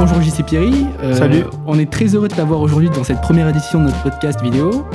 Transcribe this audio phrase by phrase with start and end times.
[0.00, 0.86] bonjour JC Pierry.
[1.02, 1.44] Euh, Salut.
[1.66, 4.86] On est très heureux de t'avoir aujourd'hui dans cette première édition de notre podcast vidéo.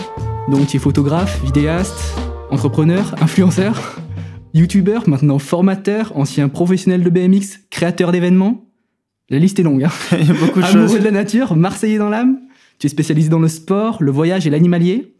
[0.50, 2.16] Donc tu es photographe, vidéaste,
[2.50, 4.02] entrepreneur, influenceur,
[4.56, 8.66] youtubeur, maintenant formateur, ancien professionnel de BMX, créateur d'événements.
[9.30, 9.84] La liste est longue.
[9.84, 9.92] Hein.
[10.20, 12.40] Il y a beaucoup de Amoureux de la nature, marseillais dans l'âme.
[12.80, 15.14] Tu es spécialisé dans le sport, le voyage et l'animalier.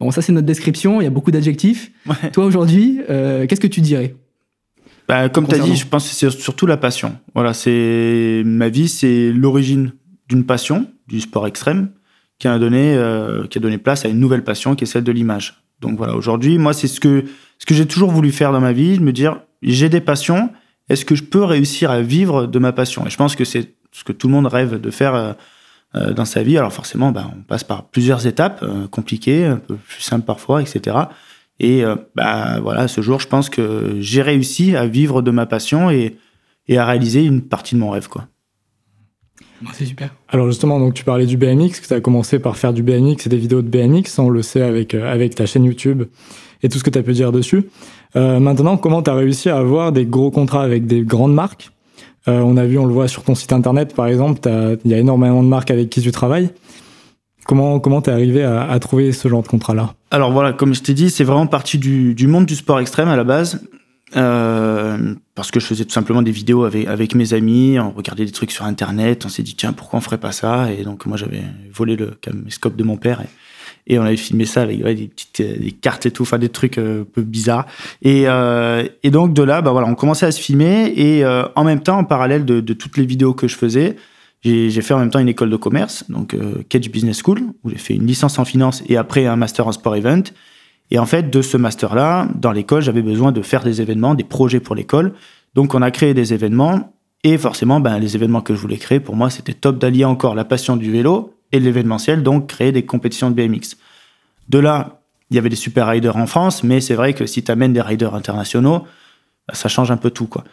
[0.00, 1.92] Bon, ça c'est notre description, il y a beaucoup d'adjectifs.
[2.34, 4.16] Toi aujourd'hui, euh, qu'est-ce que tu dirais?
[5.10, 7.18] Bah, comme tu as dit, je pense que c'est surtout la passion.
[7.34, 9.92] Voilà, c'est ma vie, c'est l'origine
[10.28, 11.90] d'une passion, du sport extrême,
[12.38, 15.02] qui a donné, euh, qui a donné place à une nouvelle passion, qui est celle
[15.02, 15.64] de l'image.
[15.80, 17.24] Donc voilà, aujourd'hui, moi, c'est ce que
[17.58, 20.50] ce que j'ai toujours voulu faire dans ma vie, me dire, j'ai des passions,
[20.88, 23.04] est-ce que je peux réussir à vivre de ma passion?
[23.04, 25.32] Et je pense que c'est ce que tout le monde rêve de faire euh,
[25.96, 26.56] euh, dans sa vie.
[26.56, 30.96] Alors forcément, bah, on passe par plusieurs étapes compliquées, un peu plus simples parfois, etc.
[31.60, 35.46] Et euh, bah voilà, ce jour, je pense que j'ai réussi à vivre de ma
[35.46, 36.16] passion et,
[36.66, 38.26] et à réaliser une partie de mon rêve, quoi.
[39.74, 40.14] C'est super.
[40.28, 43.26] Alors justement, donc tu parlais du BMX, que tu as commencé par faire du BMX
[43.26, 46.04] et des vidéos de BMX, on le sait avec, euh, avec ta chaîne YouTube
[46.62, 47.64] et tout ce que tu as pu dire dessus.
[48.16, 51.70] Euh, maintenant, comment tu as réussi à avoir des gros contrats avec des grandes marques?
[52.28, 54.40] Euh, On a vu, on le voit sur ton site internet par exemple,
[54.84, 56.50] il y a énormément de marques avec qui tu travailles.
[57.50, 59.94] Comment comment t'es arrivé à, trouver ce genre de contrat-là?
[60.12, 63.08] Alors voilà, comme je t'ai dit, c'est vraiment parti du, du, monde du sport extrême
[63.08, 63.60] à la base.
[64.14, 68.24] Euh, parce que je faisais tout simplement des vidéos avec, avec mes amis, on regardait
[68.24, 70.70] des trucs sur internet, on s'est dit tiens pourquoi on ferait pas ça?
[70.70, 71.42] Et donc moi j'avais
[71.74, 73.20] volé le caméscope de mon père
[73.88, 76.78] et, on avait filmé ça avec des petites des cartes et tout, enfin des trucs
[76.78, 77.66] euh, un peu bizarres
[78.02, 81.64] et, euh, et donc de là bah voilà on commençait à se filmer et en
[81.64, 83.96] même temps en parallèle de toutes les vidéos que je faisais
[84.42, 87.70] j'ai fait en même temps une école de commerce, donc euh, Cage Business School, où
[87.70, 90.22] j'ai fait une licence en finance et après un master en sport event.
[90.90, 94.24] Et en fait, de ce master-là, dans l'école, j'avais besoin de faire des événements, des
[94.24, 95.12] projets pour l'école.
[95.54, 96.92] Donc, on a créé des événements.
[97.22, 100.34] Et forcément, ben, les événements que je voulais créer, pour moi, c'était top d'allier encore
[100.34, 103.76] la passion du vélo et l'événementiel, donc créer des compétitions de BMX.
[104.48, 107.42] De là, il y avait des super riders en France, mais c'est vrai que si
[107.42, 108.84] tu amènes des riders internationaux,
[109.52, 110.44] ça change un peu tout, quoi.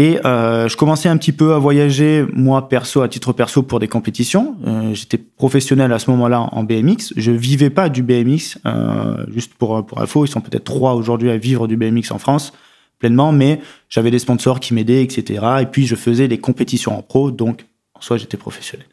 [0.00, 3.80] Et euh, je commençais un petit peu à voyager, moi perso, à titre perso, pour
[3.80, 4.56] des compétitions.
[4.64, 7.14] Euh, J'étais professionnel à ce moment-là en BMX.
[7.16, 11.30] Je vivais pas du BMX, euh, juste pour, pour info, ils sont peut-être trois aujourd'hui
[11.30, 12.52] à vivre du BMX en France
[13.00, 15.44] pleinement, mais j'avais des sponsors qui m'aidaient, etc.
[15.60, 18.86] Et puis je faisais des compétitions en pro, donc en soi j'étais professionnel.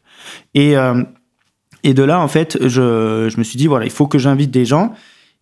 [0.53, 0.75] Et,
[1.81, 4.51] et de là, en fait, je, je me suis dit, voilà, il faut que j'invite
[4.51, 4.93] des gens.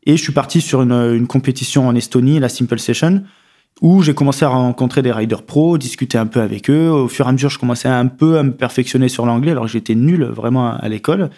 [0.06, 3.24] Et je suis parti sur une, une compétition en Estonie, la Simple Session,
[3.84, 6.90] où j'ai commencé à rencontrer des riders pro, discuter un peu avec eux.
[6.90, 9.66] Au fur et à mesure, je commençais un peu à me perfectionner sur l'anglais, alors
[9.66, 11.30] que j'étais nul vraiment à l'école.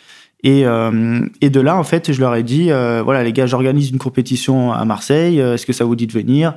[0.43, 3.89] Et, euh, de là, en fait, je leur ai dit, euh, voilà les gars, j'organise
[3.89, 6.53] une compétition à Marseille, euh, est-ce que ça vous dit de venir?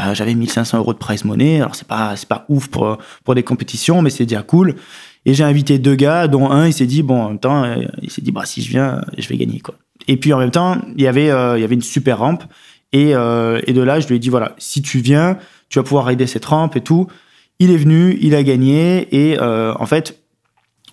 [0.00, 3.36] Euh, J'avais 1500 euros de prize money, alors c'est pas c'est pas ouf pour pour
[3.36, 4.74] des compétitions, mais c'est déjà cool.
[5.24, 7.64] Et j'ai invité deux gars, dont un, il s'est dit bon, en même temps,
[8.02, 9.76] il s'est dit bah si je viens, je vais gagner quoi.
[10.08, 12.42] Et puis en même temps, il y avait il y avait une super rampe
[12.92, 15.38] et, euh, et, de là, je lui ai dit, voilà, si tu viens,
[15.68, 17.06] tu vas pouvoir rider cette rampe et tout.
[17.58, 19.08] Il est venu, il a gagné.
[19.14, 20.22] Et euh, en fait,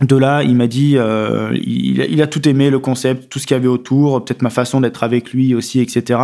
[0.02, 3.56] de là, il m'a dit, euh, il, a tout aimé, le concept, tout ce qu'il
[3.56, 6.20] y avait autour, peut-être ma façon d'être avec lui aussi, etc.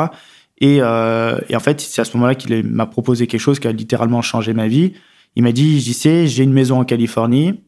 [0.59, 3.71] Et, et en fait, c'est à ce moment-là qu'il m'a proposé quelque chose qui a
[3.71, 4.93] littéralement changé ma vie.
[5.35, 7.61] Il m'a dit, j'y sais, j'ai une maison en Californie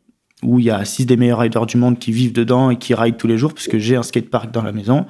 [0.44, 2.94] où il y a six des meilleurs riders du monde qui vivent dedans et qui
[2.94, 5.06] rident tous les jours, puisque j'ai un skatepark dans la maison.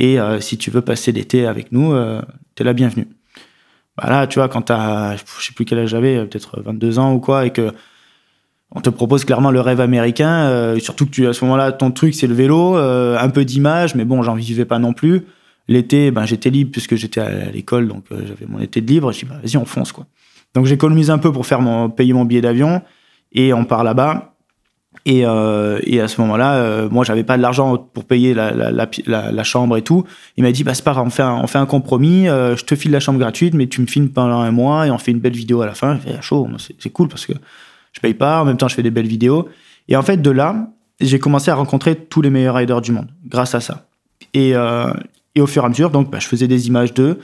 [0.00, 2.22] Et euh, si tu veux passer l'été avec nous, euh,
[2.54, 3.06] t'es la bienvenue.
[3.98, 7.12] Bah là, tu vois, quand t'as, je sais plus quel âge j'avais, peut-être 22 ans
[7.12, 7.70] ou quoi, et que
[8.74, 11.90] on te propose clairement le rêve américain, euh, surtout que tu, à ce moment-là, ton
[11.90, 15.26] truc, c'est le vélo, un peu d'image, mais bon, j'en vivais pas non plus.
[15.68, 19.12] L'été, ben, j'étais libre puisque j'étais à l'école, donc j'avais mon été de libre.
[19.12, 20.06] Je dis, bah, vas-y, on fonce, quoi.
[20.54, 22.80] Donc j'économise un peu pour faire mon, payer mon billet d'avion,
[23.32, 24.29] et on part là-bas.
[25.06, 29.44] Et, euh, et, à ce moment-là, euh, moi, j'avais pas de l'argent pour payer la,
[29.44, 30.04] chambre et tout.
[30.36, 32.92] Il m'a dit, bah, c'est pas grave, on fait un, compromis, euh, je te file
[32.92, 35.34] la chambre gratuite, mais tu me filmes pendant un mois et on fait une belle
[35.34, 35.94] vidéo à la fin.
[35.96, 36.48] J'ai fait, ah, chaud,
[36.78, 37.32] c'est cool parce que
[37.92, 39.48] je paye pas, en même temps, je fais des belles vidéos.
[39.88, 40.68] Et en fait, de là,
[41.00, 43.86] j'ai commencé à rencontrer tous les meilleurs riders du monde grâce à ça.
[44.34, 44.92] Et, euh,
[45.38, 47.18] au fur et à mesure, donc, bah, je faisais des images d'eux.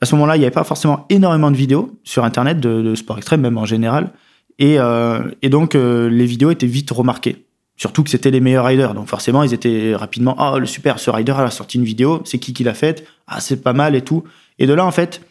[0.00, 2.94] À ce moment-là, il n'y avait pas forcément énormément de vidéos sur Internet de, de
[2.94, 4.12] sport extrême, même en général.
[4.58, 7.44] Et, euh, et donc, euh, les vidéos étaient vite remarquées.
[7.76, 8.94] Surtout que c'était les meilleurs riders.
[8.94, 12.22] Donc, forcément, ils étaient rapidement Ah, oh, le super, ce rider, a sorti une vidéo.
[12.24, 13.06] C'est qui qui l'a faite?
[13.26, 14.22] Ah, c'est pas mal et tout.
[14.58, 15.22] Et de là, en fait,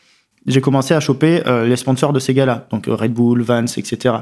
[0.46, 2.68] j'ai commencé à choper euh, les sponsors de ces gars-là.
[2.70, 4.16] Donc, Red Bull, Vans, etc.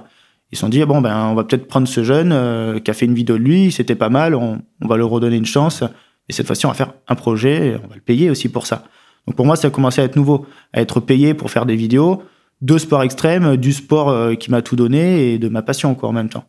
[0.51, 3.05] Ils se sont dit Bon, ben, on va peut-être prendre ce jeune qui a fait
[3.05, 3.71] une vidéo de lui.
[3.71, 4.35] C'était pas mal.
[4.35, 5.83] On, va leur redonner une chance.
[6.29, 7.69] Et cette fois-ci, on va faire un projet.
[7.69, 8.83] Et on va le payer aussi pour ça.
[9.25, 10.45] Donc, pour moi, ça a commencé à être nouveau.
[10.73, 12.21] À être payé pour faire des vidéos
[12.61, 16.09] de sport extrême, du sport euh, qui m'a tout donné et de ma passion quoi
[16.09, 16.45] en même temps.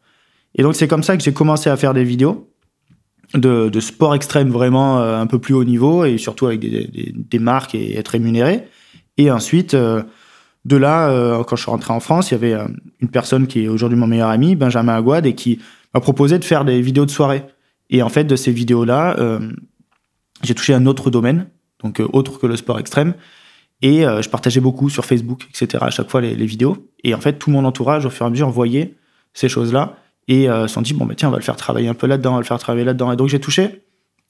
[0.54, 2.50] Et donc c'est comme ça que j'ai commencé à faire des vidéos
[3.34, 7.14] de, de sport extrême vraiment euh, un peu plus haut niveau et surtout avec des,
[7.14, 8.68] des, marques et être rémunéré.
[9.16, 10.02] Et ensuite, euh,
[10.66, 12.56] de là, quand je suis rentré en France, il y avait
[13.00, 15.58] une personne qui est aujourd'hui mon meilleur ami, Benjamin Aguad, et qui
[15.92, 17.42] m'a proposé de faire des vidéos de soirée.
[17.90, 19.40] Et en fait, de ces vidéos-là,
[20.44, 21.48] j'ai touché un autre domaine,
[21.82, 23.14] donc autre que le sport extrême.
[23.82, 25.84] Et je partageais beaucoup sur Facebook, etc.
[25.84, 26.88] à chaque fois les, vidéos.
[27.02, 28.94] Et en fait, tout mon entourage, au fur et à mesure, voyait
[29.34, 29.96] ces choses-là
[30.28, 32.06] et euh, se sont dit bon bah tiens on va le faire travailler un peu
[32.06, 33.12] là-dedans, on va le faire travailler là-dedans.
[33.12, 33.82] Et donc j'ai touché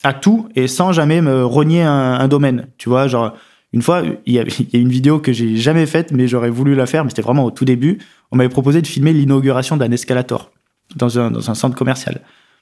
[0.03, 2.67] à tout et sans jamais me renier un, domaine.
[2.77, 3.33] Tu vois, genre
[3.71, 6.27] une fois il y, a, il y a une vidéo que j'ai jamais faite mais
[6.27, 7.99] j'aurais voulu la faire, mais c'était vraiment au tout début.
[8.31, 10.51] On m'avait proposé de filmer l'inauguration d'un escalator
[10.95, 12.21] dans un, dans un centre commercial.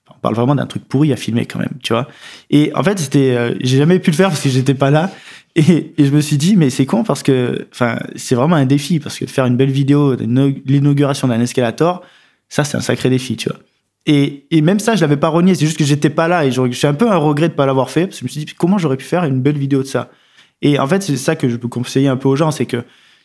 [0.09, 2.07] On parle vraiment d'un truc pourri à filmer quand même, tu vois.
[2.49, 5.09] Et en fait, c'était, euh, j'ai jamais pu le faire parce que j'étais pas là.
[5.55, 7.67] Et, je me suis dit, mais c'est con parce que,
[8.15, 12.01] c'est vraiment un défi parce que faire une belle vidéo l'inauguration d'un escalator,
[12.49, 13.59] ça, c'est un sacré défi, tu vois.
[14.05, 15.53] Et, et même ça, je l'avais pas renié.
[15.53, 17.89] C'est juste que j'étais pas là et j'ai un peu un regret de pas l'avoir
[17.89, 19.87] fait parce que je me suis dit comment j'aurais pu faire une belle vidéo de
[19.87, 20.09] ça?
[20.63, 22.83] Et en fait, c'est ça que je peux conseiller un peu aux gens, c'est que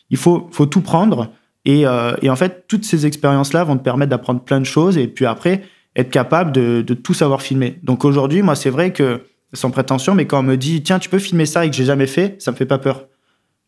[0.09, 1.31] il faut, faut tout prendre
[1.65, 4.97] et, euh, et en fait, toutes ces expériences-là vont te permettre d'apprendre plein de choses
[4.97, 5.63] et puis après
[5.95, 7.79] être capable de tout savoir filmer.
[7.81, 11.09] Donc aujourd'hui, moi, c'est vrai que sans prétention, mais quand on me dit tiens, tu
[11.09, 13.07] peux filmer ça et que j'ai jamais fait, ça me fait pas peur.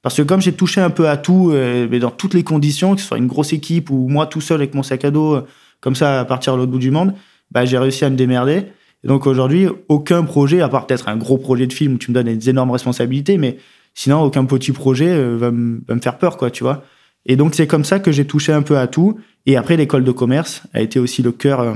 [0.01, 2.95] Parce que comme j'ai touché un peu à tout, euh, mais dans toutes les conditions,
[2.95, 5.35] que ce soit une grosse équipe ou moi tout seul avec mon sac à dos,
[5.35, 5.45] euh,
[5.81, 7.13] comme ça à partir de l'autre bout du monde,
[7.51, 8.65] bah, j'ai réussi à me démerder.
[9.03, 12.11] Et donc aujourd'hui, aucun projet, à part peut-être un gros projet de film où tu
[12.11, 13.57] me donnes des énormes responsabilités, mais
[13.93, 16.83] sinon aucun petit projet euh, va, me, va me faire peur, quoi, tu vois.
[17.25, 19.19] Et donc c'est comme ça que j'ai touché un peu à tout.
[19.45, 21.75] Et après, l'école de commerce a été aussi le cœur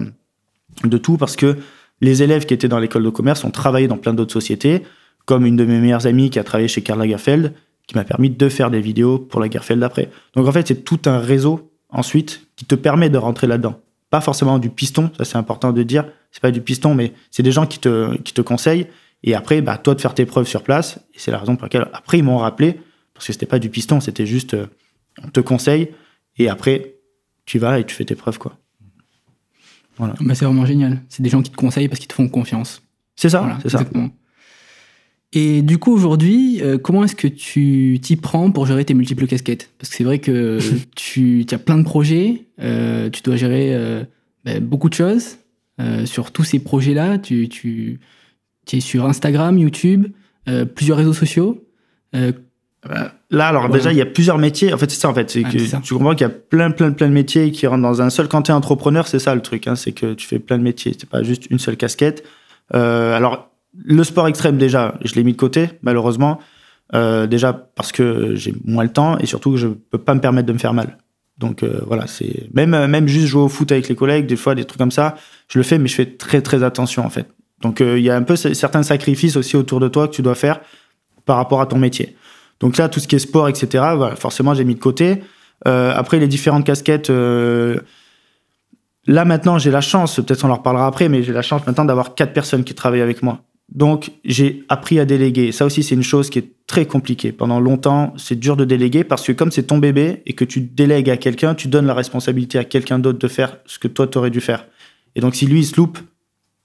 [0.84, 1.58] de tout parce que
[2.04, 4.84] les élèves qui étaient dans l'école de commerce ont travaillé dans plein d'autres sociétés,
[5.26, 7.54] comme une de mes meilleures amies qui a travaillé chez Karl Lagerfeld,
[7.88, 10.10] qui m'a permis de faire des vidéos pour la Garfield d'après.
[10.36, 13.80] Donc en fait, c'est tout un réseau ensuite qui te permet de rentrer là-dedans.
[14.10, 16.06] Pas forcément du piston, ça c'est important de dire.
[16.32, 18.88] C'est pas du piston, mais c'est des gens qui te, qui te conseillent.
[19.24, 21.00] Et après, bah, toi de faire tes preuves sur place.
[21.14, 22.80] Et c'est la raison pour laquelle, après, ils m'ont rappelé,
[23.14, 24.68] parce que c'était pas du piston, c'était juste, euh,
[25.24, 25.90] on te conseille.
[26.38, 26.96] Et après,
[27.46, 28.58] tu vas et tu fais tes preuves, quoi.
[29.98, 30.16] Voilà.
[30.22, 31.02] Bah, c'est vraiment génial.
[31.10, 32.82] C'est des gens qui te conseillent parce qu'ils te font confiance.
[33.16, 33.84] C'est ça, voilà, c'est ça.
[35.36, 39.26] Et du coup, aujourd'hui, euh, comment est-ce que tu t'y prends pour gérer tes multiples
[39.26, 39.72] casquettes?
[39.80, 40.60] Parce que c'est vrai que
[40.96, 44.04] tu, as plein de projets, euh, tu dois gérer euh,
[44.46, 45.38] ben, beaucoup de choses.
[46.06, 48.00] Sur tous ces projets-là, tu, tu,
[48.66, 50.08] tu, es sur Instagram, YouTube,
[50.76, 51.68] plusieurs réseaux sociaux.
[53.30, 54.74] Là, alors déjà, il y a plusieurs métiers.
[54.74, 55.30] En fait, c'est ça, en fait.
[55.30, 55.82] C'est que ça.
[55.84, 58.28] tu comprends qu'il y a plein, plein, plein de métiers qui rentrent dans un seul.
[58.28, 59.68] Quand tu es entrepreneur, c'est ça le truc.
[59.68, 60.96] Hein, c'est que tu fais plein de métiers.
[60.98, 62.24] C'est pas juste une seule casquette.
[62.72, 63.50] alors,
[63.84, 66.40] le sport extrême, déjà, je l'ai mis de côté, malheureusement.
[66.94, 70.20] Euh, déjà parce que j'ai moins le temps et surtout que je peux pas me
[70.20, 70.98] permettre de me faire mal.
[71.38, 74.36] Donc euh, voilà, c'est même euh, même juste jouer au foot avec les collègues, des
[74.36, 75.16] fois des trucs comme ça,
[75.48, 77.28] je le fais, mais je fais très très attention en fait.
[77.62, 80.22] Donc euh, il y a un peu certains sacrifices aussi autour de toi que tu
[80.22, 80.62] dois faire
[81.26, 82.16] par rapport à ton métier.
[82.60, 83.68] Donc là, tout ce qui est sport, etc.
[83.96, 85.24] Voilà, forcément, j'ai mis de côté.
[85.68, 87.12] Euh, après, les différentes casquettes.
[89.06, 91.84] Là maintenant, j'ai la chance, peut-être on en reparlera après, mais j'ai la chance maintenant
[91.84, 93.42] d'avoir quatre personnes qui travaillent avec moi.
[93.70, 95.52] Donc, j'ai appris à déléguer.
[95.52, 97.32] Ça aussi, c'est une chose qui est très compliquée.
[97.32, 100.62] Pendant longtemps, c'est dur de déléguer parce que comme c'est ton bébé et que tu
[100.62, 104.08] délègues à quelqu'un, tu donnes la responsabilité à quelqu'un d'autre de faire ce que toi,
[104.08, 104.68] tu aurais dû faire.
[105.16, 105.98] Et donc, si lui, il se loupe,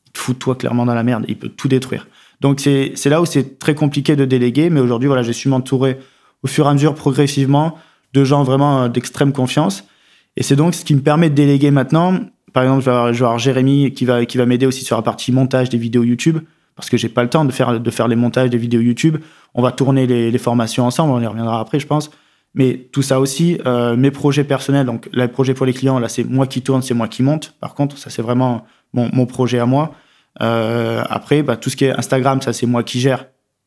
[0.06, 1.24] il te fout toi clairement dans la merde.
[1.28, 2.06] Il peut tout détruire.
[2.40, 4.70] Donc, c'est là où c'est très compliqué de déléguer.
[4.70, 5.98] Mais aujourd'hui, voilà, j'ai su m'entourer
[6.42, 7.76] au fur et à mesure, progressivement,
[8.14, 9.84] de gens vraiment euh, d'extrême confiance.
[10.36, 12.18] Et c'est donc ce qui me permet de déléguer maintenant.
[12.52, 15.32] Par exemple, je vais avoir, Jérémy qui va, qui va m'aider aussi sur la partie
[15.32, 16.38] montage des vidéos YouTube
[16.78, 19.16] parce que j'ai pas le temps de faire, de faire les montages des vidéos YouTube.
[19.52, 22.08] On va tourner les, les, formations ensemble, on y reviendra après, je pense.
[22.54, 26.08] Mais tout ça aussi, euh, mes projets personnels, donc les projets pour les clients, là,
[26.08, 27.54] c'est moi qui tourne, c'est moi qui monte.
[27.60, 29.92] Par contre, ça, c'est vraiment mon, mon, projet à moi.
[30.40, 33.26] Euh, après, bah, tout ce qui est Instagram, ça, c'est moi qui gère.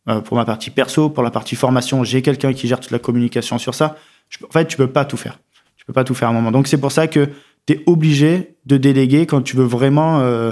[0.10, 3.00] Euh, pour ma partie perso, pour la partie formation, j'ai quelqu'un qui gère toute la
[3.00, 3.98] communication sur ça.
[4.30, 5.40] Je, en fait, tu peux pas tout faire.
[5.78, 6.52] Tu peux pas tout faire à un moment.
[6.52, 7.30] Donc, c'est pour ça que
[7.68, 10.52] tu es obligé de déléguer quand tu veux vraiment euh,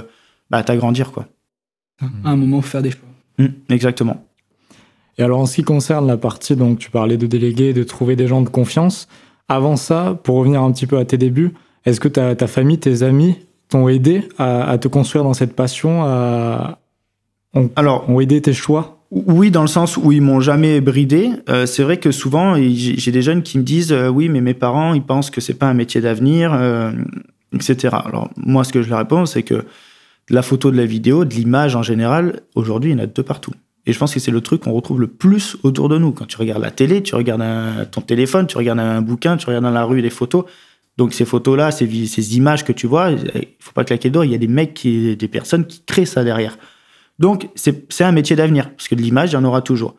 [0.50, 1.26] bah, t'agrandir, quoi
[2.24, 3.08] à un moment faire des choix.
[3.38, 4.24] Mmh, exactement.
[5.18, 8.16] Et alors en ce qui concerne la partie, donc tu parlais de déléguer, de trouver
[8.16, 9.08] des gens de confiance.
[9.48, 11.52] Avant ça, pour revenir un petit peu à tes débuts,
[11.84, 13.36] est-ce que ta, ta, famille, tes amis
[13.70, 16.78] t'ont aidé à, à, te construire dans cette passion à...
[17.54, 19.00] ont, Alors, ont aidé tes choix?
[19.10, 21.30] oui, dans le sens où ils m'ont jamais bridé.
[21.48, 24.54] Euh, c'est vrai que souvent, j'ai des jeunes qui me disent euh, oui, mais mes
[24.54, 26.92] parents, ils pensent que c'est pas un métier d'avenir, euh,
[27.52, 27.96] etc.
[28.04, 31.24] Alors moi, ce que je leur réponds, c'est que de la photo, de la vidéo,
[31.24, 33.52] de l'image en général, aujourd'hui, il y en a de partout.
[33.86, 36.12] Et je pense que c'est le truc qu'on retrouve le plus autour de nous.
[36.12, 39.46] Quand tu regardes la télé, tu regardes un, ton téléphone, tu regardes un bouquin, tu
[39.46, 40.44] regardes dans la rue des photos.
[41.00, 44.26] Donc ces photos-là, ces, ces images que tu vois, il faut pas claquer d'or.
[44.26, 46.58] Il y a des mecs, qui, des personnes qui créent ça derrière.
[47.18, 49.94] Donc c'est un métier d'avenir parce que de l'image, il y en aura toujours.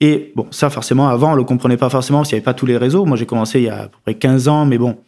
[0.00, 2.54] Et bon, ça forcément, avant, on le comprenait pas forcément parce qu'il n'y avait pas
[2.54, 3.04] tous les réseaux.
[3.04, 4.98] Moi, j'ai commencé il y a à peu près 15 ans, mais bon,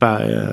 [0.00, 0.50] pas, euh,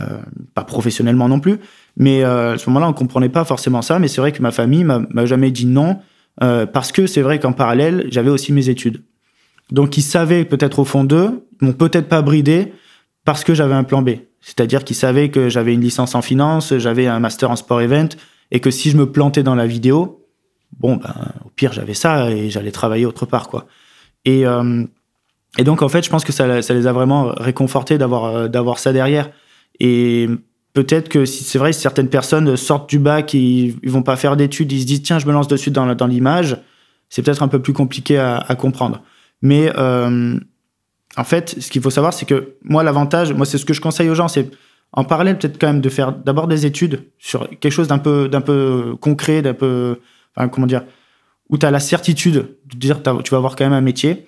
[0.54, 1.58] pas professionnellement non plus.
[1.98, 3.98] Mais euh, à ce moment-là, on comprenait pas forcément ça.
[3.98, 5.98] Mais c'est vrai que ma famille m'a jamais dit non
[6.44, 9.02] euh, parce que c'est vrai qu'en parallèle, j'avais aussi mes études.
[9.72, 12.74] Donc ils savaient peut-être au fond d'eux, ils m'ont peut-être pas bridé
[13.26, 14.12] parce que j'avais un plan B.
[14.42, 18.10] C'est-à-dire qu'ils savaient que j'avais une licence en finance, j'avais un master en sport event
[18.52, 20.26] et que si je me plantais dans la vidéo,
[20.80, 21.14] bon ben
[21.46, 23.68] au pire j'avais ça et j'allais travailler autre part quoi.
[24.26, 24.84] Et euh,
[25.58, 28.92] et donc en fait, je pense que ça, les a vraiment réconfortés d'avoir d'avoir ça
[28.92, 29.30] derrière.
[29.80, 30.28] Et
[30.74, 34.72] peut-être que si c'est vrai, certaines personnes sortent du bac ils, vont pas faire d'études,
[34.72, 36.58] ils se disent tiens, je me lance dessus dans, dans l'image,
[37.10, 39.04] c'est peut-être un peu plus compliqué à, à comprendre.
[39.42, 40.40] Mais euh,
[41.18, 43.82] en fait, ce qu'il faut savoir, c'est que moi, l'avantage, moi, c'est ce que je
[43.82, 44.50] conseille aux gens, c'est
[44.92, 48.28] en parallèle peut-être quand même de faire d'abord des études sur quelque chose d'un peu,
[48.30, 50.00] d'un peu concret, d'un peu,
[50.52, 50.84] comment dire,
[51.50, 54.28] où tu as la certitude de dire tu vas avoir quand même un métier.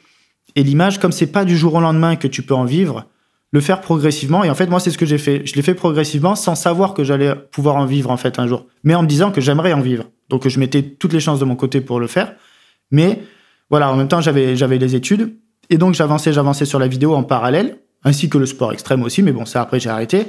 [0.56, 3.06] Et l'image, comme c'est pas du jour au lendemain que tu peux en vivre,
[3.52, 4.44] le faire progressivement.
[4.44, 5.46] Et en fait, moi, c'est ce que j'ai fait.
[5.46, 8.66] Je l'ai fait progressivement sans savoir que j'allais pouvoir en vivre, en fait, un jour.
[8.84, 10.06] Mais en me disant que j'aimerais en vivre.
[10.30, 12.34] Donc, je mettais toutes les chances de mon côté pour le faire.
[12.92, 13.22] Mais
[13.70, 15.38] voilà, en même temps, j'avais, j'avais les études.
[15.70, 19.24] Et donc, j'avançais, j'avançais sur la vidéo en parallèle, ainsi que le sport extrême aussi.
[19.24, 20.26] Mais bon, ça, après, j'ai arrêté.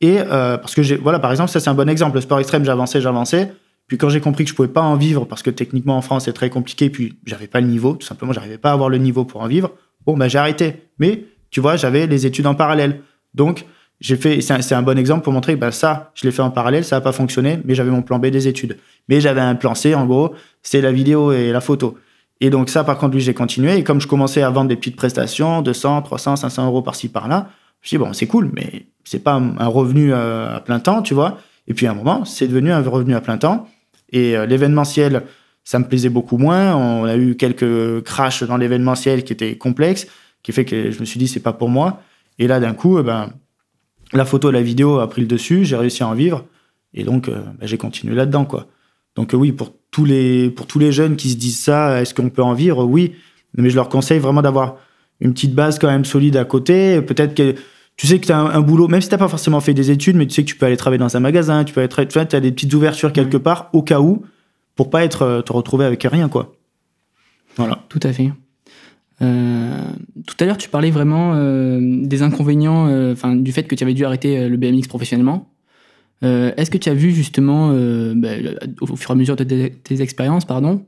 [0.00, 2.16] Et euh, parce que voilà, par exemple, ça, c'est un bon exemple.
[2.16, 3.52] Le sport extrême, j'avançais, j'avançais.
[3.90, 6.26] Puis quand j'ai compris que je pouvais pas en vivre parce que techniquement en France
[6.26, 8.98] c'est très compliqué, puis j'avais pas le niveau, tout simplement, j'arrivais pas à avoir le
[8.98, 9.72] niveau pour en vivre.
[10.06, 10.84] Bon, bah j'ai arrêté.
[11.00, 13.00] Mais tu vois, j'avais les études en parallèle.
[13.34, 13.66] Donc,
[14.00, 16.52] j'ai fait, c'est un, bon exemple pour montrer que bah, ça, je l'ai fait en
[16.52, 18.78] parallèle, ça n'a pas fonctionné, mais j'avais mon plan B des études.
[19.08, 21.98] Mais j'avais un plan C, en gros, c'est la vidéo et la photo.
[22.40, 23.76] Et donc ça, par contre, lui, j'ai continué.
[23.76, 27.50] Et comme je commençais à vendre des petites prestations, 200, 300, 500 euros par-ci, par-là,
[27.82, 31.14] je dit, bon, c'est cool, mais c'est pas un revenu euh, à plein temps, tu
[31.14, 31.38] vois.
[31.66, 33.68] Et puis à un moment, c'est devenu un revenu à plein temps.
[34.10, 35.22] Et euh, l'événementiel,
[35.64, 36.74] ça me plaisait beaucoup moins.
[36.74, 40.06] On a eu quelques crashs dans l'événementiel qui étaient complexes
[40.42, 42.02] qui fait que je me suis dit c'est pas pour moi.
[42.38, 43.32] Et là d'un coup, eh ben
[44.12, 46.44] la photo la vidéo a pris le dessus, j'ai réussi à en vivre
[46.94, 48.66] et donc euh, ben, j'ai continué là-dedans quoi.
[49.20, 52.30] Donc oui pour tous les pour tous les jeunes qui se disent ça, est-ce qu'on
[52.30, 52.86] peut en vivre?
[52.86, 53.12] Oui,
[53.54, 54.76] mais je leur conseille vraiment d'avoir
[55.20, 57.02] une petite base quand même solide à côté.
[57.02, 57.54] Peut-être que
[57.98, 60.16] tu sais que tu as un, boulot, même si tu pas forcément fait des études,
[60.16, 62.18] mais tu sais que tu peux aller travailler dans un magasin, tu peux être, tu
[62.18, 64.22] as des petites ouvertures quelque part au cas où,
[64.74, 66.54] pour pas être euh, te retrouver avec rien quoi.
[67.56, 67.84] Voilà.
[67.90, 68.30] Tout à fait.
[69.20, 69.90] Euh,
[70.26, 73.84] tout à l'heure, tu parlais vraiment euh, des inconvénients, euh, enfin du fait que tu
[73.84, 75.50] avais dû arrêter le BMX professionnellement.
[76.22, 77.72] Est-ce que tu as vu justement,
[78.14, 78.28] bah,
[78.80, 80.84] au fur et à mesure de tes, expériences, pardon,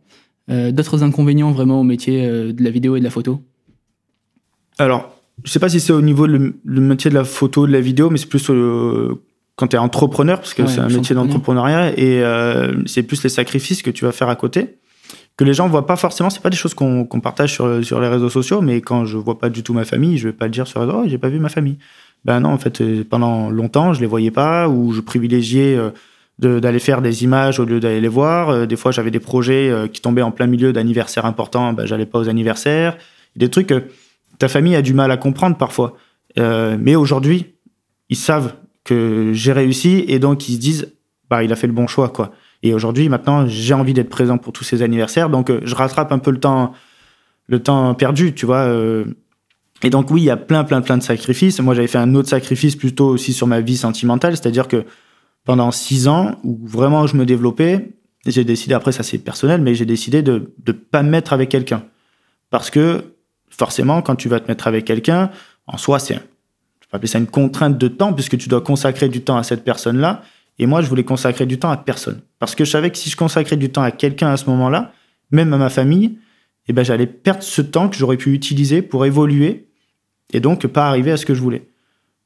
[0.49, 3.41] d'autres inconvénients vraiment au métier de la vidéo et de la photo?
[4.79, 7.81] Alors, je sais pas si c'est au niveau du métier de la photo, de la
[7.81, 8.51] vidéo, mais c'est plus
[9.57, 12.23] quand tu es entrepreneur, parce que c'est un métier d'entrepreneuriat, et
[12.87, 14.79] c'est plus les sacrifices que tu vas faire à côté
[15.37, 16.31] que les gens voient pas forcément.
[16.31, 19.39] C'est pas des choses qu'on partage sur, sur les réseaux sociaux, mais quand je vois
[19.39, 21.03] pas du tout ma famille, je vais pas le dire sur les réseaux.
[21.05, 21.79] Oh, j'ai pas vu ma famille.
[22.25, 25.91] Ben non, en fait, euh, pendant longtemps, je les voyais pas ou je privilégiais euh,
[26.39, 28.51] d'aller faire des images au lieu d'aller les voir.
[28.51, 32.07] Euh, des fois, j'avais des projets qui tombaient en plein milieu d'anniversaires importants, ben, j'allais
[32.07, 32.97] pas aux anniversaires.
[33.37, 33.85] Des trucs que
[34.39, 35.97] ta famille a du mal à comprendre parfois.
[36.37, 37.55] mais aujourd'hui,
[38.09, 40.93] ils savent que j'ai réussi et donc ils se disent,
[41.31, 42.33] bah, il a fait le bon choix, quoi.
[42.65, 46.19] Et aujourd'hui, maintenant, j'ai envie d'être présent pour tous ces anniversaires, donc je rattrape un
[46.19, 46.73] peu le temps,
[47.49, 48.67] le temps perdu, tu vois.
[49.83, 51.61] Et donc oui, il y a plein, plein, plein de sacrifices.
[51.61, 54.85] Moi, j'avais fait un autre sacrifice plutôt aussi sur ma vie sentimentale, c'est-à-dire que
[55.45, 57.91] pendant six ans où vraiment je me développais,
[58.27, 61.49] j'ai décidé, après ça c'est personnel, mais j'ai décidé de ne pas me mettre avec
[61.49, 61.85] quelqu'un.
[62.51, 63.15] Parce que
[63.51, 65.31] forcément, quand tu vas te mettre avec quelqu'un,
[65.67, 69.09] en soi, c'est, je vais appeler ça une contrainte de temps, puisque tu dois consacrer
[69.09, 70.23] du temps à cette personne-là.
[70.59, 72.21] Et moi, je voulais consacrer du temps à personne.
[72.39, 74.93] Parce que je savais que si je consacrais du temps à quelqu'un à ce moment-là,
[75.31, 76.19] même à ma famille,
[76.69, 79.69] eh ben, j'allais perdre ce temps que j'aurais pu utiliser pour évoluer
[80.33, 81.69] et donc pas arriver à ce que je voulais.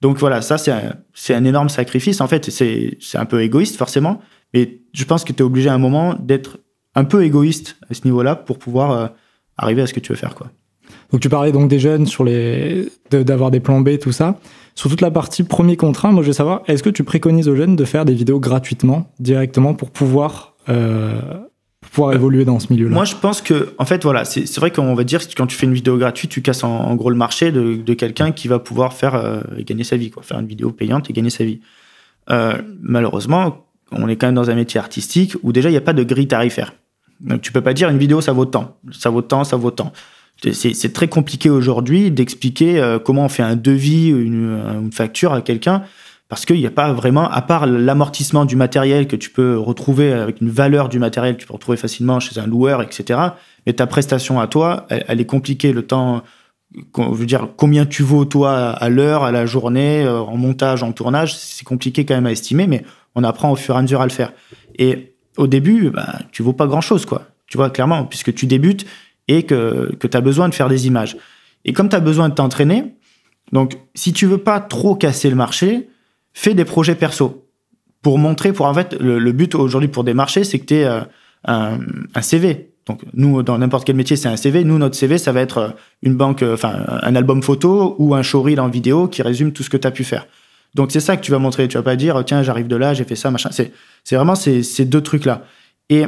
[0.03, 0.95] Donc voilà, ça, c'est un,
[1.31, 2.21] un, énorme sacrifice.
[2.21, 4.21] En fait, c'est un peu égoïste, forcément.
[4.53, 6.59] Mais je pense que tu es obligé à un moment d'être
[6.95, 9.07] un peu égoïste à ce niveau-là pour pouvoir euh,
[9.57, 10.35] arriver à ce que tu veux faire.
[10.35, 10.51] Quoi.
[11.13, 14.39] Donc tu parlais donc des jeunes sur les d'avoir des plans B, tout ça.
[14.75, 17.57] Sur toute la partie premier contrat, moi je veux savoir, est-ce que tu préconises aux
[17.57, 21.21] jeunes de faire des vidéos gratuitement, directement, pour pouvoir, euh,
[21.97, 24.95] pouvoir évoluer dans ce milieu-là Moi je pense que, en fait, voilà, c'est vrai qu'on
[24.95, 27.50] va dire que quand tu fais une vidéo gratuite, tu casses en, gros le marché
[27.50, 30.73] de, de quelqu'un qui va pouvoir faire euh, gagner sa vie, quoi, faire une vidéo
[30.73, 31.61] payante et gagner sa vie.
[32.31, 35.83] Euh, malheureusement, on est quand même dans un métier artistique où déjà il n'y a
[35.83, 36.75] pas de grille tarifaire.
[37.21, 39.71] Donc tu peux pas dire une vidéo ça vaut tant, ça vaut tant, ça vaut
[39.71, 39.93] tant.
[40.53, 45.41] C'est très compliqué aujourd'hui d'expliquer euh, comment on fait un devis, une, une facture à
[45.41, 45.85] quelqu'un,
[46.28, 50.12] parce qu'il n'y a pas vraiment, à part l'amortissement du matériel que tu peux retrouver
[50.12, 53.21] avec une valeur du matériel que tu peux retrouver facilement chez un loueur, etc.
[53.64, 55.73] Mais ta prestation à toi, elle, est compliquée.
[55.73, 56.25] Le temps,
[56.75, 60.83] je veux dire, combien tu vaux toi à l'heure, à la journée, euh, en montage,
[60.83, 63.83] en tournage, c'est compliqué quand même à estimer, mais on apprend au fur et à
[63.83, 64.33] mesure à le faire.
[64.78, 67.23] Et au début, bah, tu vaux pas grand chose, quoi.
[67.47, 68.85] Tu vois, clairement, puisque tu débutes
[69.28, 71.16] et que, que tu as besoin de faire des images.
[71.64, 72.97] Et comme tu as besoin de t'entraîner,
[73.52, 75.88] donc si tu veux pas trop casser le marché,
[76.37, 77.49] fais des projets perso.
[78.02, 80.85] Pour montrer, pour en fait, le, but aujourd'hui pour des marchés, c'est que tu aies
[80.85, 81.00] euh,
[81.45, 82.73] un, CV.
[82.85, 84.62] Donc nous, dans n'importe quel métier, c'est un CV.
[84.62, 85.69] Nous, notre CV, ça va être euh,
[86.02, 89.62] une banque, euh, enfin un album photo ou un showreel en vidéo qui résume tout
[89.62, 90.26] ce que tu as pu faire.
[90.75, 91.69] Donc c'est ça que tu vas montrer.
[91.69, 93.49] Tu vas pas dire tiens, j'arrive de là, j'ai fait ça, machin.
[93.50, 95.43] C'est vraiment ces, ces deux trucs là.
[95.88, 96.05] Et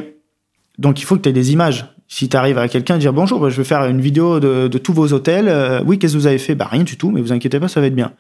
[0.77, 1.87] donc il faut que tu aies des images.
[2.07, 5.13] Si tu arrives à quelqu'un dire bonjour, je vais faire une vidéo de, tous vos
[5.15, 5.83] hôtels.
[5.87, 6.55] Oui, qu'est-ce que vous avez fait?
[6.55, 8.13] Bah rien du tout, mais vous inquiétez pas, ça va être bien.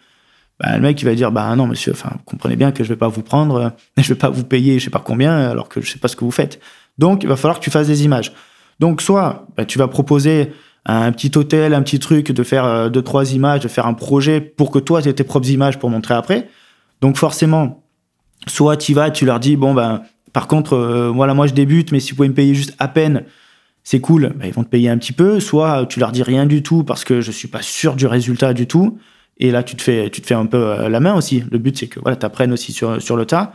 [0.60, 2.96] Bah, le mec il va dire bah non monsieur, enfin comprenez bien que je vais
[2.96, 5.90] pas vous prendre, je vais pas vous payer je sais pas combien alors que je
[5.90, 6.60] sais pas ce que vous faites.
[6.98, 8.32] Donc il va falloir que tu fasses des images.
[8.80, 10.52] Donc soit bah, tu vas proposer
[10.84, 13.94] un petit hôtel, un petit truc, de faire euh, deux trois images, de faire un
[13.94, 16.48] projet pour que toi tu aies tes propres images pour montrer après.
[17.00, 17.84] Donc forcément,
[18.46, 21.92] soit tu vas, tu leur dis bon ben par contre, euh, voilà, moi je débute,
[21.92, 23.24] mais si vous pouvez me payer juste à peine,
[23.82, 25.40] c'est cool, bah, ils vont te payer un petit peu.
[25.40, 28.52] Soit tu leur dis rien du tout parce que je suis pas sûr du résultat
[28.52, 28.98] du tout.
[29.38, 31.44] Et là, tu te fais, tu te fais un peu euh, la main aussi.
[31.50, 33.52] Le but, c'est que voilà, tu apprennes aussi sur, sur le tas.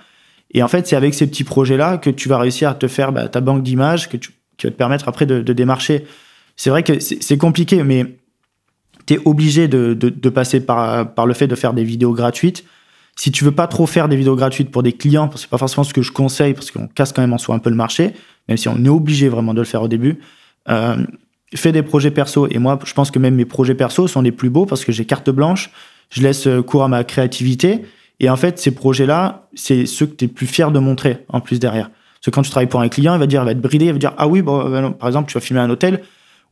[0.52, 3.12] Et en fait, c'est avec ces petits projets-là que tu vas réussir à te faire
[3.12, 6.06] bah, ta banque d'images que tu, qui va te permettre après de, démarcher.
[6.56, 8.06] C'est vrai que c'est compliqué, mais
[9.08, 12.14] tu es obligé de, de, de, passer par, par le fait de faire des vidéos
[12.14, 12.64] gratuites
[13.16, 15.50] si tu veux pas trop faire des vidéos gratuites pour des clients, parce que c'est
[15.50, 17.70] pas forcément ce que je conseille, parce qu'on casse quand même en soi un peu
[17.70, 18.14] le marché,
[18.48, 20.20] même si on est obligé vraiment de le faire au début,
[20.70, 20.98] euh,
[21.58, 22.48] fais des projets perso.
[22.50, 24.92] Et moi, je pense que même mes projets perso sont les plus beaux parce que
[24.92, 25.72] j'ai carte blanche,
[26.10, 27.82] je laisse euh, cours à ma créativité.
[28.20, 31.42] Et en fait, ces projets-là, c'est ceux que tu es plus fier de montrer en
[31.42, 31.90] plus derrière.
[31.90, 33.86] Parce que quand tu travailles pour un client, il va dire, il va être bridé,
[33.86, 36.02] il va dire, ah oui, bon, ben par exemple, tu vas filmer un hôtel.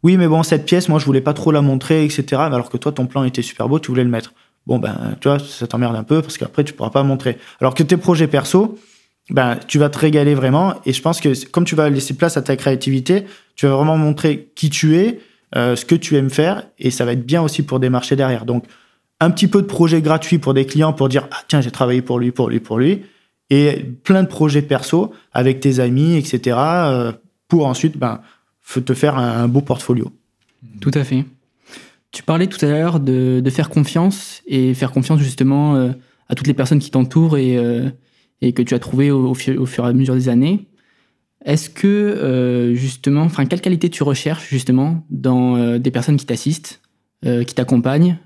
[0.03, 2.41] Oui, mais bon, cette pièce, moi, je voulais pas trop la montrer, etc.
[2.41, 4.33] Alors que toi, ton plan était super beau, tu voulais le mettre
[4.67, 7.73] bon ben tu vois ça t'emmerde un peu parce qu'après tu pourras pas montrer alors
[7.73, 8.77] que tes projets perso
[9.29, 12.37] ben tu vas te régaler vraiment et je pense que comme tu vas laisser place
[12.37, 15.19] à ta créativité tu vas vraiment montrer qui tu es
[15.55, 18.15] euh, ce que tu aimes faire et ça va être bien aussi pour des marchés
[18.15, 18.45] derrière.
[18.45, 18.65] Donc
[19.19, 22.01] un petit peu de projets gratuits pour des clients pour dire ah tiens j'ai travaillé
[22.01, 23.01] pour lui pour lui pour lui
[23.49, 27.11] et plein de projets perso avec tes amis etc euh,
[27.49, 28.21] pour ensuite ben
[28.85, 30.09] te faire un beau portfolio.
[30.79, 31.25] Tout à fait.
[32.13, 35.91] Tu parlais tout à l'heure de, faire confiance et faire confiance justement euh,
[36.29, 37.59] à toutes les personnes qui t'entourent et,
[38.39, 40.67] et, que tu as trouvées au, fur et à mesure des années.
[41.45, 46.81] Est-ce que euh, justement, enfin, quelle qualité tu recherches justement dans des personnes qui t'assistent,
[47.23, 48.17] qui t'accompagnent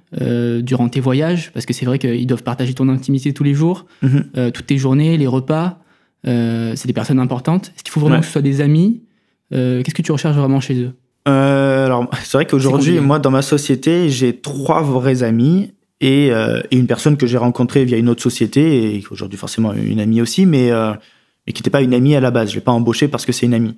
[0.61, 1.51] durant tes voyages?
[1.53, 4.51] Parce que c'est vrai qu'ils doivent partager ton intimité tous les jours, mm-hmm.
[4.51, 5.79] toutes tes journées, les repas.
[6.23, 7.71] c'est des personnes importantes.
[7.75, 9.03] Est-ce qu'il faut vraiment que ce soit des amis?
[9.51, 10.93] Qu'est-ce que tu recherches vraiment chez eux?
[11.27, 16.61] Euh, alors, c'est vrai qu'aujourd'hui, moi, dans ma société, j'ai trois vrais amis et, euh,
[16.71, 20.21] et une personne que j'ai rencontrée via une autre société et aujourd'hui forcément une amie
[20.21, 20.71] aussi, mais,
[21.45, 22.49] mais qui n'était pas une amie à la base.
[22.49, 23.75] Je l'ai pas embauchée parce que c'est une amie.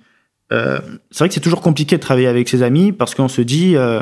[0.53, 0.80] Euh,
[1.12, 3.75] c'est vrai que c'est toujours compliqué de travailler avec ses amis parce qu'on se dit
[3.75, 4.01] euh,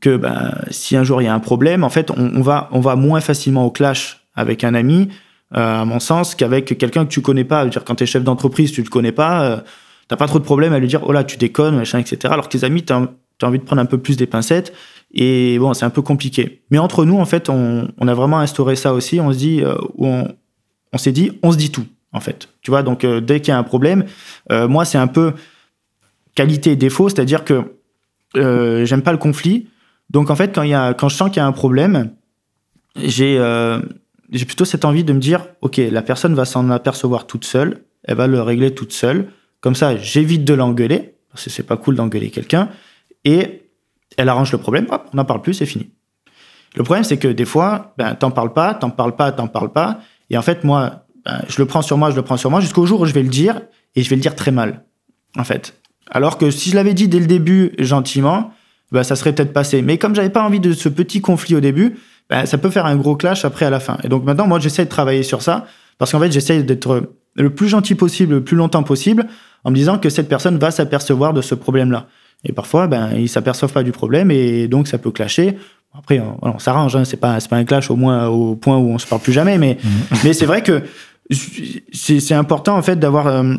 [0.00, 2.80] que ben, si un jour il y a un problème, en fait, on, va, on
[2.80, 5.08] va moins facilement au clash avec un ami,
[5.56, 7.64] euh, à mon sens, qu'avec quelqu'un que tu connais pas.
[7.66, 9.62] dire, quand tu es chef d'entreprise, tu le connais pas
[10.08, 12.16] t'as pas trop de problème à lui dire, oh là, tu déconnes, etc.
[12.24, 13.00] Alors que tes amis, t'as
[13.42, 14.72] as envie de prendre un peu plus des pincettes.
[15.14, 16.62] Et bon, c'est un peu compliqué.
[16.70, 19.20] Mais entre nous, en fait, on, a vraiment instauré ça aussi.
[19.20, 19.62] On se dit,
[19.98, 20.26] on,
[20.92, 22.48] on s'est dit, on se dit tout, en fait.
[22.62, 24.04] Tu vois, donc euh, dès qu'il y a un problème,
[24.50, 25.34] euh, moi, c'est un peu
[26.34, 27.76] qualité et défaut, c'est-à-dire que
[28.36, 29.68] euh, j'aime pas le conflit.
[30.10, 32.10] Donc en fait, quand, il y a, quand je sens qu'il y a un problème,
[32.96, 33.38] j'ai
[34.46, 38.16] plutôt cette envie de me dire, ok, la personne va s'en apercevoir toute seule, elle
[38.16, 39.28] va le régler toute seule.
[39.60, 42.70] Comme ça, j'évite de l'engueuler, parce que c'est pas cool d'engueuler quelqu'un,
[43.24, 43.68] et
[44.16, 45.90] elle arrange le problème, hop, on n'en parle plus, c'est fini.
[46.76, 49.72] Le problème, c'est que des fois, ben, t'en parles pas, t'en parles pas, t'en parles
[49.72, 52.50] pas, et en fait, moi, ben, je le prends sur moi, je le prends sur
[52.50, 53.60] moi, jusqu'au jour où je vais le dire,
[53.96, 54.84] et je vais le dire très mal,
[55.36, 55.74] en fait.
[56.10, 58.52] Alors que si je l'avais dit dès le début, gentiment,
[58.92, 59.82] ben, ça serait peut-être passé.
[59.82, 61.96] Mais comme j'avais pas envie de ce petit conflit au début,
[62.28, 63.98] ben, ça peut faire un gros clash après à la fin.
[64.04, 65.66] Et donc maintenant, moi, j'essaie de travailler sur ça,
[65.98, 69.26] parce qu'en fait, j'essaie d'être le plus gentil possible, le plus longtemps possible,
[69.64, 72.06] en me disant que cette personne va s'apercevoir de ce problème-là.
[72.44, 75.58] Et parfois, ben, ils s'aperçoivent pas du problème et donc ça peut clasher.
[75.96, 78.98] Après, on, on s'arrange, hein, c'est pas un clash au moins au point où on
[78.98, 80.18] se parle plus jamais, mais mhm.
[80.24, 80.82] mais c'est vrai que
[81.30, 83.54] c'est important en fait d'avoir euh,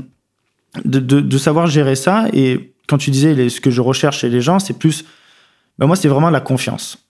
[0.86, 2.26] de, savoir gérer ça.
[2.34, 5.06] Et quand tu disais ce que je recherche chez les gens, c'est plus
[5.80, 7.08] ben moi, c'est vraiment la confiance.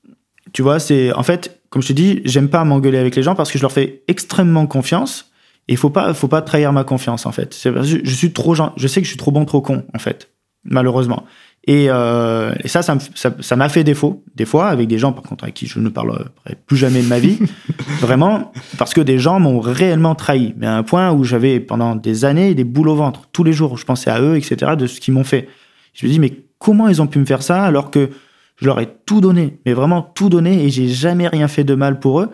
[0.53, 3.35] Tu vois, c'est en fait, comme je te dis, j'aime pas m'engueuler avec les gens
[3.35, 5.31] parce que je leur fais extrêmement confiance.
[5.67, 7.55] Et il faut pas, faut pas trahir ma confiance en fait.
[7.61, 10.31] Je, je suis trop, je sais que je suis trop bon, trop con en fait,
[10.63, 11.25] malheureusement.
[11.67, 15.23] Et, euh, et ça, ça, ça, m'a fait défaut, des fois, avec des gens, par
[15.23, 16.25] contre, avec qui je ne parlerai
[16.65, 17.37] plus jamais de ma vie.
[18.01, 20.55] vraiment, parce que des gens m'ont réellement trahi.
[20.57, 23.29] Mais à un point où j'avais, pendant des années, des boules au ventre.
[23.31, 25.47] Tous les jours, je pensais à eux, etc., de ce qu'ils m'ont fait.
[25.93, 28.09] Je me dis, mais comment ils ont pu me faire ça alors que
[28.55, 31.75] je leur ai tout donné, mais vraiment tout donné, et j'ai jamais rien fait de
[31.75, 32.29] mal pour eux,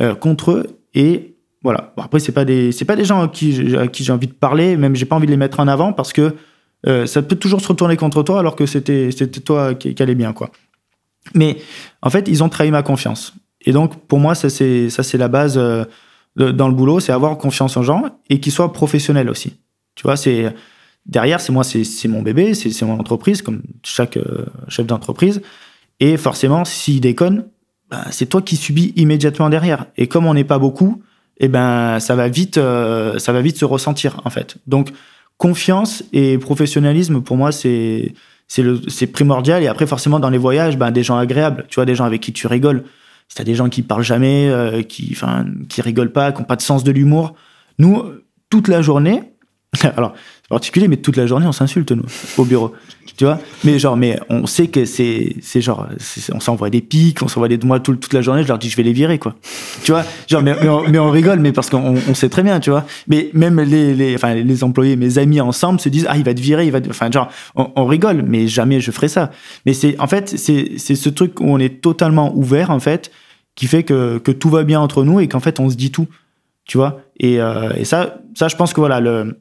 [0.00, 0.66] euh, contre eux.
[0.94, 1.92] Et voilà.
[1.96, 4.26] Bon, après, c'est pas des, c'est pas des gens à qui, à qui j'ai envie
[4.26, 6.34] de parler, même j'ai pas envie de les mettre en avant parce que
[6.86, 9.10] euh, ça peut toujours se retourner contre toi alors que c'était
[9.44, 10.50] toi qui, allait bien quoi.
[11.34, 11.58] Mais
[12.02, 13.34] en fait, ils ont trahi ma confiance.
[13.60, 15.84] Et donc pour moi, ça c'est la base euh,
[16.36, 19.58] dans le boulot, c'est avoir confiance en gens et qu'ils soient professionnels aussi.
[19.94, 20.52] Tu vois, c'est
[21.06, 25.42] derrière, c'est moi, c'est mon bébé, c'est mon entreprise comme chaque euh, chef d'entreprise.
[26.00, 27.44] Et forcément, s'ils déconnent,
[27.90, 29.86] ben, c'est toi qui subis immédiatement derrière.
[29.96, 31.02] Et comme on n'est pas beaucoup,
[31.38, 34.56] eh ben ça va vite, ça va vite se ressentir en fait.
[34.66, 34.92] Donc
[35.42, 38.14] confiance et professionnalisme, pour moi, c'est
[39.12, 39.64] primordial.
[39.64, 42.20] Et après, forcément, dans les voyages, ben, des gens agréables, tu vois, des gens avec
[42.20, 42.84] qui tu rigoles.
[43.26, 45.16] Si t'as des gens qui parlent jamais, euh, qui,
[45.68, 47.34] qui rigolent pas, qui ont pas de sens de l'humour.
[47.80, 48.04] Nous,
[48.50, 49.32] toute la journée,
[49.96, 50.14] alors,
[50.52, 52.04] particulier, mais toute la journée, on s'insulte, nous,
[52.36, 52.74] au bureau.
[53.16, 53.38] Tu vois?
[53.64, 55.86] Mais genre mais on sait que c'est c'est genre
[56.32, 58.76] on s'envoie des pics on s'envoie des moi toute la journée je leur dis je
[58.76, 59.34] vais les virer quoi.
[59.82, 60.04] Tu vois?
[60.28, 60.54] Genre mais,
[60.88, 62.84] mais, on, rigole mais parce qu'on on sait très bien tu vois.
[63.08, 66.32] Mais même les, les enfin les employés mes amis ensemble se disent ah il va
[66.32, 69.30] te virer il va enfin genre on, rigole mais jamais je ferai ça.
[69.66, 73.10] Mais c'est en fait c'est c'est ce truc où on est totalement ouvert en fait
[73.56, 75.90] qui fait que que tout va bien entre nous et qu'en fait on se dit
[75.90, 76.06] tout.
[76.64, 77.00] Tu vois?
[77.18, 79.36] Et, euh, et ça ça je pense que voilà le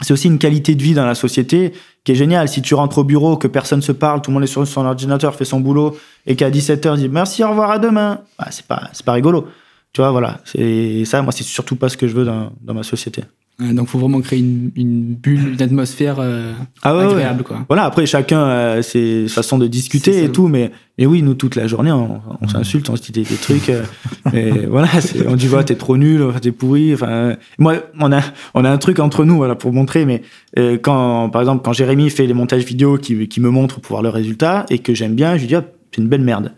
[0.00, 1.72] c'est aussi une qualité de vie dans la société
[2.04, 2.48] qui est géniale.
[2.48, 4.84] Si tu rentres au bureau, que personne se parle, tout le monde est sur son
[4.84, 8.66] ordinateur, fait son boulot, et qu'à 17h, dit merci, au revoir, à demain, bah, c'est
[8.66, 9.48] pas, pas rigolo.
[9.92, 10.40] Tu vois, voilà.
[10.44, 13.24] C'est ça, moi, c'est surtout pas ce que je veux dans, dans ma société.
[13.58, 17.64] Donc, faut vraiment créer une, une bulle, une atmosphère euh, ah agréable, quoi.
[17.68, 17.84] Voilà.
[17.84, 21.66] Après, chacun a ses façons de discuter et tout, mais, mais oui, nous toute la
[21.66, 23.70] journée, on, on s'insulte, on se dit des, des trucs.
[23.70, 23.82] Euh,
[24.32, 24.88] mais voilà,
[25.26, 26.92] on dit voilà, t'es trop nul, t'es pourri.
[26.92, 28.20] Enfin, moi, on a,
[28.52, 30.04] on a un truc entre nous, voilà, pour montrer.
[30.04, 30.20] Mais
[30.58, 33.92] euh, quand, par exemple, quand Jérémy fait les montages vidéo qui, qui me montre pour
[33.92, 35.56] voir le résultat et que j'aime bien, je lui dis
[35.96, 36.52] c'est une belle merde.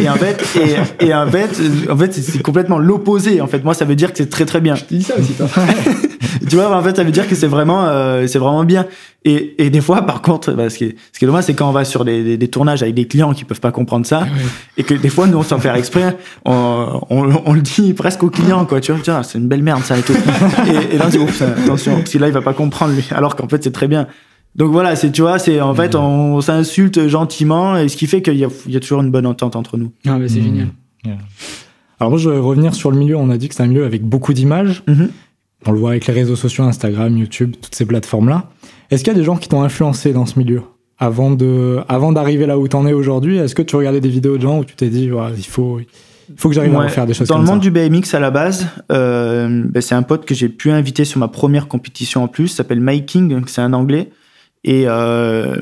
[0.00, 1.60] Et en fait, et, et en fait,
[1.90, 3.40] en fait, c'est complètement l'opposé.
[3.40, 4.76] En fait, moi, ça veut dire que c'est très très bien.
[4.76, 5.32] Je dis ça aussi.
[5.32, 5.48] Toi.
[6.48, 8.86] tu vois, en fait, ça veut dire que c'est vraiment, euh, c'est vraiment bien.
[9.24, 11.54] Et, et des fois, par contre, bah, ce, qui est, ce qui est dommage, c'est
[11.54, 14.22] quand on va sur des, des, tournages avec des clients qui peuvent pas comprendre ça,
[14.22, 14.36] ah
[14.76, 18.30] et que des fois, nous, sans faire exprès, on, on, on, le dit presque au
[18.30, 18.80] client, quoi.
[18.80, 20.14] Tu vois, tiens, c'est une belle merde ça et tout.
[20.66, 21.18] et, et là, on dit,
[21.64, 23.08] attention, parce que là, il va pas comprendre lui.
[23.10, 24.06] Alors qu'en fait, c'est très bien.
[24.58, 25.98] Donc voilà, c'est tu vois, c'est en fait mmh.
[25.98, 29.54] on s'insulte gentiment et ce qui fait qu'il y, y, a toujours une bonne entente
[29.54, 29.92] entre nous.
[30.04, 30.44] Ah mais c'est mmh.
[30.44, 30.68] génial.
[32.00, 33.16] Alors moi je vais revenir sur le milieu.
[33.16, 34.82] On a dit que c'est un milieu avec beaucoup d'images.
[34.88, 35.04] Mmh.
[35.66, 38.50] On le voit avec les réseaux sociaux, Instagram, YouTube, toutes ces plateformes là.
[38.90, 40.62] Est-ce qu'il y a des gens qui t'ont influencé dans ce milieu?
[40.98, 44.38] Avant de avant d'arriver là où t'en es aujourd'hui Est-ce que tu regardais des vidéos
[44.38, 47.14] de gens où tu t'es dit il faut il faut que j'arrive à faire des
[47.14, 50.34] choses Dans le monde du BMX à la base, euh, ben, c'est un pote que
[50.34, 54.10] j'ai pu inviter sur ma première compétition en plus, s'appelle Making, c'est un anglais.
[54.64, 55.56] Et, euh,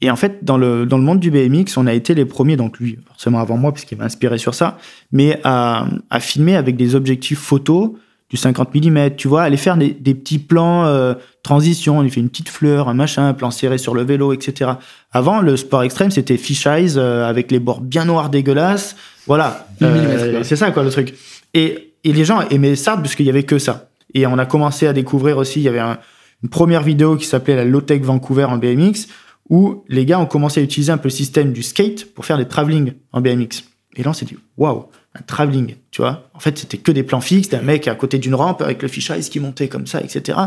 [0.00, 2.56] et en fait, dans le, dans le monde du BMX, on a été les premiers,
[2.56, 4.78] donc lui, forcément avant moi, puisqu'il m'a inspiré sur ça,
[5.12, 7.92] mais à, à filmer avec des objectifs photos
[8.32, 11.12] du 50 mm, tu vois, aller faire des, des petits plans euh,
[11.42, 14.32] transition, on lui fait une petite fleur, un machin, un plan serré sur le vélo,
[14.32, 14.70] etc.
[15.12, 18.96] Avant, le sport extrême, c'était fish eyes euh, avec les bords bien noirs dégueulasses.
[19.26, 21.14] Voilà, euh, c'est ça quoi le truc.
[21.52, 23.90] Et, et les gens aimaient ça puisqu'il y avait que ça.
[24.14, 25.98] Et on a commencé à découvrir aussi, il y avait un,
[26.42, 29.06] une première vidéo qui s'appelait la Low Tech Vancouver en BMX,
[29.48, 32.38] où les gars ont commencé à utiliser un peu le système du skate pour faire
[32.38, 33.64] des travelling en BMX.
[33.96, 36.30] Et là, on s'est dit, waouh, un travelling, tu vois.
[36.34, 38.88] En fait, c'était que des plans fixes, d'un mec à côté d'une rampe avec le
[38.88, 40.38] fisheye qui montait comme ça, etc.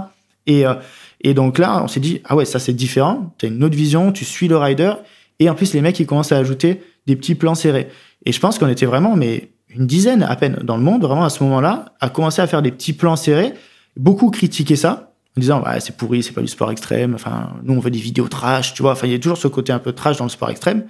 [0.48, 0.74] Et, euh,
[1.22, 3.76] et donc là, on s'est dit, ah ouais, ça c'est différent, tu as une autre
[3.76, 4.94] vision, tu suis le rider.
[5.40, 7.90] Et en plus, les mecs, ils commencent à ajouter des petits plans serrés.
[8.26, 11.26] Et je pense qu'on était vraiment, mais une dizaine à peine dans le monde, vraiment
[11.26, 13.54] à ce moment-là, à commencer à faire des petits plans serrés.
[13.98, 17.14] Beaucoup critiquaient ça en disant ouais, c'est pourri, c'est pas du sport extrême.
[17.16, 18.94] Enfin, nous on veut des vidéos trash, tu vois.
[18.94, 20.86] Enfin, il y a toujours ce côté un peu trash dans le sport extrême.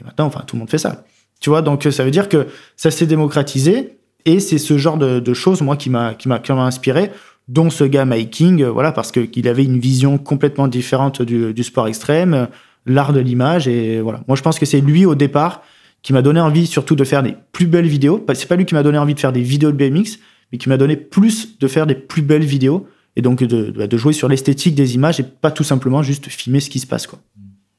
[0.00, 1.04] Et maintenant, enfin, tout le monde fait ça.
[1.40, 5.34] Tu vois, donc ça veut dire que ça s'est démocratisé et c'est ce genre de,
[5.34, 7.10] choses moi qui m'a qui m'a m'a inspiré,
[7.48, 11.54] dont ce gars Mike King, voilà, parce que qu'il avait une vision complètement différente du,
[11.54, 12.48] du sport extrême,
[12.86, 14.22] l'art de l'image et voilà.
[14.28, 15.62] Moi, je pense que c'est lui au départ
[16.02, 18.24] qui m'a donné envie surtout de faire des plus belles vidéos.
[18.34, 20.18] C'est pas lui qui m'a donné envie de faire des vidéos de BMX,
[20.52, 23.96] mais qui m'a donné plus de faire des plus belles vidéos et donc de, de
[23.96, 27.06] jouer sur l'esthétique des images et pas tout simplement juste filmer ce qui se passe
[27.06, 27.18] quoi.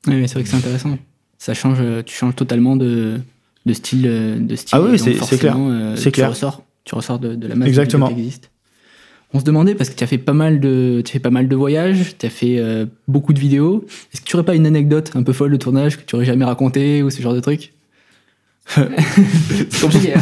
[0.08, 0.98] Oui, c'est vrai que c'est intéressant.
[1.38, 3.20] Ça change, euh, tu changes totalement de,
[3.66, 4.06] de style.
[4.08, 5.56] euh, De style Ah oui, donc c'est- clair.
[5.58, 6.30] euh, C'est tu clair.
[6.30, 8.08] Ressors, tu ressors de, de la masse Exactement.
[8.08, 8.52] qui existe.
[9.34, 11.48] On se demandait, parce que tu as fait pas mal de, tu fait pas mal
[11.48, 13.86] de voyages, tu as fait euh, beaucoup de vidéos.
[14.14, 16.26] Est-ce que tu aurais pas une anecdote un peu folle de tournage que tu aurais
[16.26, 17.74] jamais raconté ou ce genre de truc?
[18.68, 20.14] C'est compliqué.
[20.16, 20.22] hein.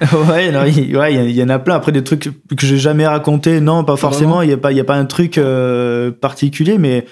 [0.30, 1.74] ouais, non, il ouais, y, en a plein.
[1.74, 4.40] Après, des trucs que j'ai jamais racontés, non, pas forcément.
[4.42, 7.02] Il n'y a, pas- il y a pas un truc euh, particulier, mais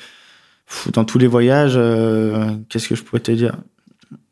[0.68, 3.56] pff, dans tous les voyages, euh, qu'est-ce que je pourrais te dire?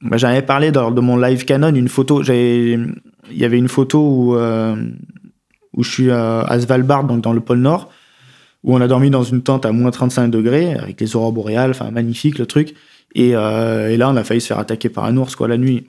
[0.01, 2.23] Bah, J'en avais parlé dans, de mon live Canon, une photo.
[2.23, 2.73] j'avais-
[3.31, 4.75] Il y avait une photo où, euh,
[5.75, 7.91] où je suis à, Svalbard, donc dans le pôle Nord,
[8.65, 11.71] où on a dormi dans une tente à moins 35 degrés, avec les aurores boréales,
[11.71, 12.75] enfin magnifique le truc.
[13.15, 15.87] Et, et là, on a failli se faire attaquer par un ours quoi la nuit.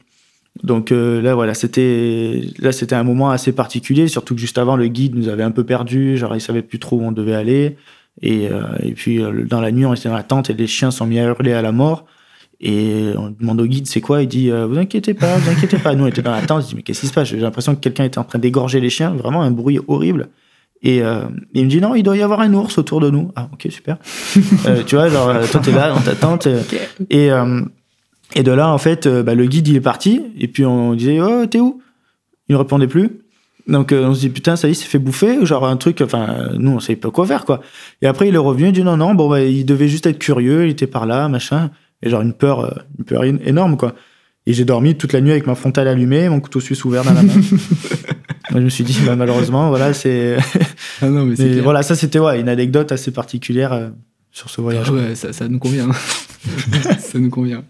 [0.64, 4.76] Donc euh, là, voilà, c'était là, c'était un moment assez particulier, surtout que juste avant,
[4.76, 7.36] le guide nous avait un peu perdu, genre il savait plus trop où on devait
[7.36, 7.78] aller.
[8.22, 10.68] Et, euh, et puis euh, dans la nuit, on était dans la tente et les
[10.68, 12.06] chiens sont mis à hurler à la mort.
[12.60, 15.78] Et on demande au guide c'est quoi, il dit euh, vous inquiétez pas, vous inquiétez
[15.78, 15.94] pas.
[15.94, 17.28] Nous on était dans la tente, je dis mais qu'est-ce qui se passe?
[17.28, 20.30] J'ai l'impression que quelqu'un était en train d'égorger les chiens, vraiment un bruit horrible.
[20.82, 21.22] Et euh,
[21.54, 23.32] il me dit non, il doit y avoir un ours autour de nous.
[23.36, 23.98] Ah ok super.
[24.66, 26.48] Euh, tu vois genre euh, toi t'es là dans ta tente.
[27.10, 27.62] et, euh,
[28.36, 30.22] et de là, en fait, euh, bah, le guide, il est parti.
[30.38, 31.82] Et puis, on disait, oh, t'es où?
[32.50, 33.22] Il ne répondait plus.
[33.68, 35.46] Donc, euh, on se dit, putain, ça y est, il s'est fait bouffer.
[35.46, 37.62] Genre, un truc, enfin, nous, on savait pas quoi faire, quoi.
[38.02, 40.20] Et après, il est revenu, il dit, non, non, bon, bah, il devait juste être
[40.20, 41.72] curieux, il était par là, machin.
[42.02, 43.96] Et genre, une peur, euh, une peur énorme, quoi.
[44.46, 47.14] Et j'ai dormi toute la nuit avec ma frontale allumée, mon couteau suisse ouvert dans
[47.14, 47.34] la main.
[48.52, 50.38] Moi, je me suis dit, bah, malheureusement, voilà, c'est.
[51.02, 53.90] Ah non, mais c'est Mais voilà, ça, c'était ouais, une anecdote assez particulière euh,
[54.32, 54.88] sur ce voyage.
[54.90, 55.92] Ah ouais, ça, ça nous convient.
[57.00, 57.64] ça nous convient.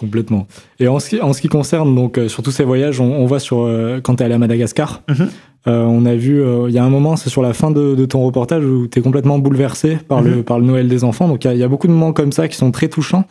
[0.00, 0.46] Complètement.
[0.80, 3.12] Et en ce qui, en ce qui concerne donc euh, sur tous ces voyages, on,
[3.12, 5.28] on voit sur euh, quand tu es allé à Madagascar, Mhm.
[5.68, 7.94] euh, on a vu euh, il y a un moment, c'est sur la fin de,
[7.94, 10.42] de ton reportage où tu es complètement bouleversé par le Mhm.
[10.44, 11.28] par le Noël des enfants.
[11.28, 12.88] Donc il y a- il y, a beaucoup de moments comme ça qui sont très
[12.88, 13.24] touchants.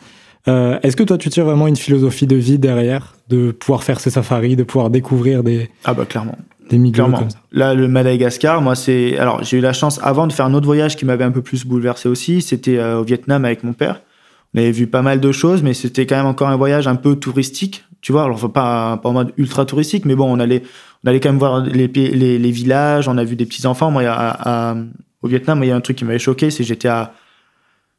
[0.46, 4.10] Est-ce que toi tu tires vraiment une philosophie de vie derrière, de pouvoir faire ces
[4.10, 6.36] safaris, de pouvoir découvrir des Ah, bah, clairement.
[6.70, 7.18] des milieux Clairement.
[7.18, 7.38] comme ça?
[7.52, 9.18] Là, le Madagascar, moi, c'est.
[9.18, 11.42] Alors, j'ai eu la chance avant de faire un autre voyage qui m'avait un peu
[11.42, 12.40] plus bouleversé aussi.
[12.42, 14.00] C'était au Vietnam avec mon père.
[14.54, 16.96] On avait vu pas mal de choses, mais c'était quand même encore un voyage un
[16.96, 17.84] peu touristique.
[18.00, 20.62] Tu vois, alors pas, pas en mode ultra touristique, mais bon, on allait,
[21.04, 23.90] on allait quand même voir les, les, villages, on a vu des petits enfants.
[23.90, 24.02] Moi,
[25.22, 27.12] au Vietnam, il y a un truc qui m'avait choqué, c'est j'étais à,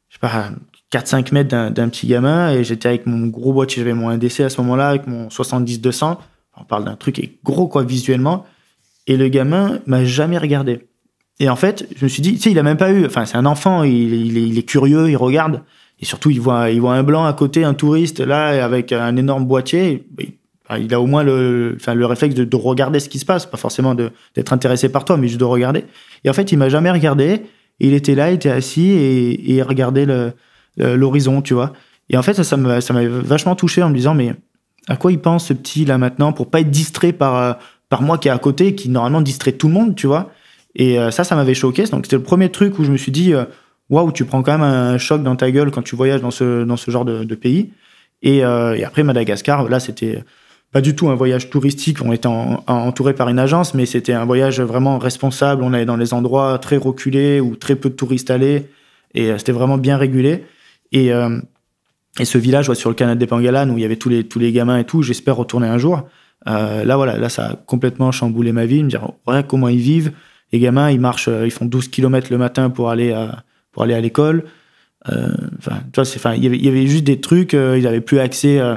[0.08, 0.50] je sais pas,
[0.92, 4.50] 4-5 mètres d'un petit gamin et j'étais avec mon gros boîtier, j'avais mon 1DC à
[4.50, 6.18] ce moment-là, avec mon 70-200.
[6.58, 8.44] On parle d'un truc qui est gros, quoi, visuellement.
[9.06, 10.86] Et le gamin m'a jamais regardé.
[11.40, 13.06] Et en fait, je me suis dit, tu sais, il a même pas eu.
[13.06, 15.62] Enfin, c'est un enfant, il, il est curieux, il regarde.
[16.02, 20.04] Et surtout, il voit, un blanc à côté, un touriste là, avec un énorme boîtier.
[20.76, 23.46] Il, a au moins le, enfin, le réflexe de, de regarder ce qui se passe,
[23.46, 25.84] pas forcément d'être intéressé par toi, mais juste de regarder.
[26.24, 27.42] Et en fait, il m'a jamais regardé.
[27.78, 30.06] Il était là, il était assis et, il regardait
[30.76, 31.72] l'horizon, tu vois.
[32.10, 34.34] Et en fait, ça, ça m'a ça m'avait vachement touché en me disant, mais
[34.88, 38.18] à quoi il pense ce petit là maintenant pour pas être distrait par, par moi
[38.18, 40.32] qui est à côté, qui normalement distrait tout le monde, tu vois.
[40.74, 41.84] Et euh, ça, ça m'avait choqué.
[41.84, 43.44] Donc c'était le premier truc où je me suis dit, euh,
[43.92, 46.64] waouh, tu prends quand même un choc dans ta gueule quand tu voyages dans ce,
[46.64, 47.72] dans ce genre de, pays.
[48.22, 50.24] Et, euh, et après Madagascar, là, c'était
[50.72, 51.98] pas du tout un voyage touristique.
[52.02, 55.62] On était en- en- entouré par une agence, mais c'était un voyage vraiment responsable.
[55.62, 58.70] On allait dans les endroits très reculés où très peu de touristes allaient.
[59.14, 60.44] Et euh, c'était vraiment bien régulé.
[60.92, 61.38] Et, euh,
[62.18, 64.24] et ce village ouais, sur le canal des Pangalan où il y avait tous les,
[64.24, 66.02] tous les gamins et tout, j'espère retourner un jour.
[66.44, 68.82] Là, voilà, là, ça a complètement chamboulé ma vie.
[68.82, 70.12] Me dire, ouais, comment ils vivent.
[70.52, 73.94] Les gamins, ils marchent, ils font 12 km le matin pour aller à, pour aller
[73.94, 74.44] à l'école.
[75.10, 78.18] Euh, Enfin, tu vois, enfin, il y avait, juste des trucs, euh, ils avaient plus
[78.18, 78.76] accès, euh,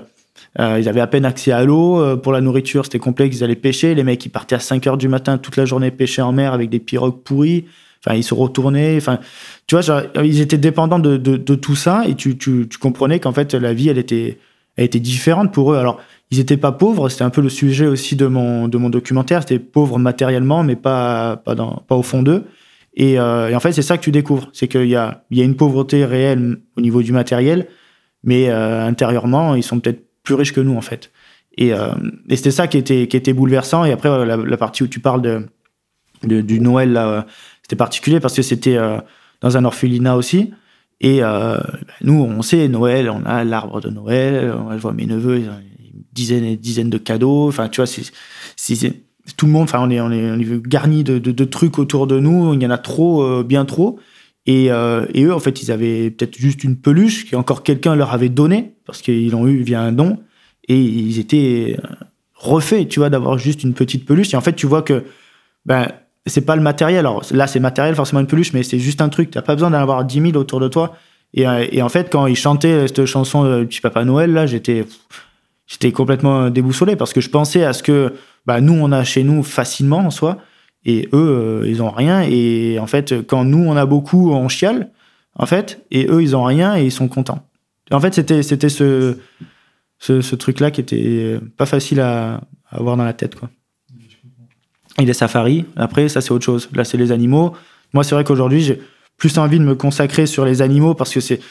[0.79, 2.17] ils avaient à peine accès à l'eau.
[2.17, 3.95] pour la nourriture, c'était complexe, ils allaient pêcher.
[3.95, 6.53] Les mecs, ils partaient à 5 heures du matin toute la journée pêcher en mer
[6.53, 7.65] avec des pirogues pourries.
[8.05, 8.97] Enfin, ils se retournaient.
[8.97, 9.19] Enfin,
[9.67, 13.73] tu vois, ils étaient dépendants de, tout ça et tu, tu, comprenais qu'en fait, la
[13.73, 14.38] vie, elle était,
[14.77, 15.77] elle était différente pour eux.
[15.77, 15.99] Alors,
[16.31, 19.41] ils étaient pas pauvres, c'était un peu le sujet aussi de mon, de mon documentaire.
[19.41, 22.45] C'était pauvres matériellement, mais pas, pas au fond d'eux.
[22.95, 24.49] Et, euh, et en fait, c'est ça que tu découvres.
[24.53, 27.67] C'est qu'il y a, il y a une pauvreté réelle au niveau du matériel,
[28.23, 31.12] mais euh, intérieurement, ils sont peut-être plus riches que nous, en fait.
[31.58, 31.89] Et, euh,
[32.29, 33.86] c'était ça qui était, qui était bouleversant.
[33.86, 37.25] Et après, la, partie où tu parles de, du Noël,
[37.62, 38.77] c'était particulier parce que c'était
[39.41, 40.53] dans un orphelinat aussi.
[41.01, 41.21] Et
[42.01, 44.53] nous, on sait, Noël, on a l'arbre de Noël.
[44.71, 45.60] Je vois mes neveux, ils ont
[45.93, 47.47] une dizaine et dizaines de cadeaux.
[47.47, 52.19] Enfin, tu vois, c'est- tout le monde, enfin, on est, garni de, trucs autour de
[52.19, 52.53] nous.
[52.53, 53.99] Il y en a trop, euh, bien trop.
[54.45, 57.95] Et, euh, et eux, en fait, ils avaient peut-être juste une peluche que encore quelqu'un
[57.95, 60.19] leur avait donnée parce qu'ils l'ont eu via un don.
[60.67, 61.88] Et ils étaient euh,
[62.35, 64.33] refaits, tu vois, d'avoir juste une petite peluche.
[64.33, 65.03] Et en fait, tu vois que,
[65.65, 65.88] ben,
[66.27, 66.99] c'est pas le matériel.
[66.99, 69.31] Alors là, c'est matériel, forcément une peluche, mais c'est juste un truc.
[69.31, 70.95] T'as pas besoin d'en avoir 10 000 autour de toi.
[71.33, 74.85] Et, en fait, quand ils chantaient cette chanson de Petit Papa Noël, là, j'étais,
[75.67, 78.13] j'étais complètement déboussolé parce que je pensais à ce que
[78.45, 80.38] bah, nous, on a chez nous facilement en soi,
[80.86, 82.21] et eux, euh, ils ont rien.
[82.21, 84.91] Et en fait, quand nous, on a beaucoup, on chiale,
[85.36, 87.47] en fait, et eux, ils ont rien et ils sont contents.
[87.91, 89.17] En fait, c'était, c'était ce,
[89.99, 93.49] ce, truc-là qui était pas facile à, à avoir dans la tête, quoi.
[94.97, 96.69] Et les safaris, après, ça, c'est autre chose.
[96.73, 97.53] Là, c'est les animaux.
[97.93, 98.79] Moi, c'est vrai qu'aujourd'hui, j'ai
[99.17, 101.41] plus envie de me consacrer sur les animaux parce que c'est,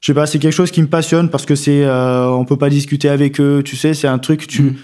[0.00, 2.56] je sais pas, c'est quelque chose qui me passionne parce que c'est, euh, on peut
[2.56, 4.76] pas discuter avec eux, tu sais, c'est un truc, tu, Mhm.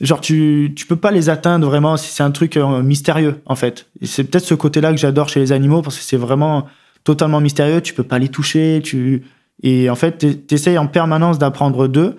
[0.00, 3.88] Genre, tu, tu peux pas les atteindre vraiment, c'est un truc euh, mystérieux, en fait.
[4.02, 6.66] C'est peut-être ce côté-là que j'adore chez les animaux parce que c'est vraiment
[7.04, 9.22] totalement mystérieux, tu peux pas les toucher, tu,
[9.62, 12.16] et en fait, t'es- t'essayes en permanence d'apprendre d'eux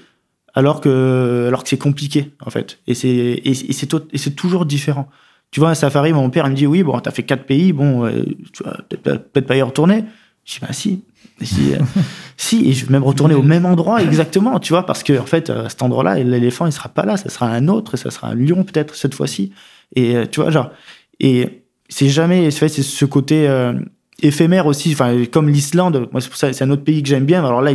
[0.54, 2.80] alors que, alors que c'est compliqué, en fait.
[2.88, 5.10] Et c'est, et, c'est, et c'est toujours différent.
[5.52, 7.74] Tu vois, un safari, mon père, il me dit, oui, bon, t'as fait quatre pays,
[7.74, 10.04] bon, euh, tu vas peut-être pas y retourner.
[10.46, 11.04] Je dis, bah si.
[11.42, 11.80] Si, euh,
[12.38, 15.26] si, et je vais même retourner au même endroit exactement, tu vois, parce que en
[15.26, 18.30] fait, à cet endroit-là, l'éléphant, il sera pas là, ça sera un autre, ça sera
[18.30, 19.52] un lion peut-être cette fois-ci.
[19.96, 20.72] Et euh, tu vois, genre,
[21.20, 23.74] et c'est jamais, c'est ce côté euh,
[24.22, 27.26] éphémère aussi, enfin, comme l'Islande, moi c'est pour ça, c'est un autre pays que j'aime
[27.26, 27.46] bien.
[27.46, 27.72] Alors là,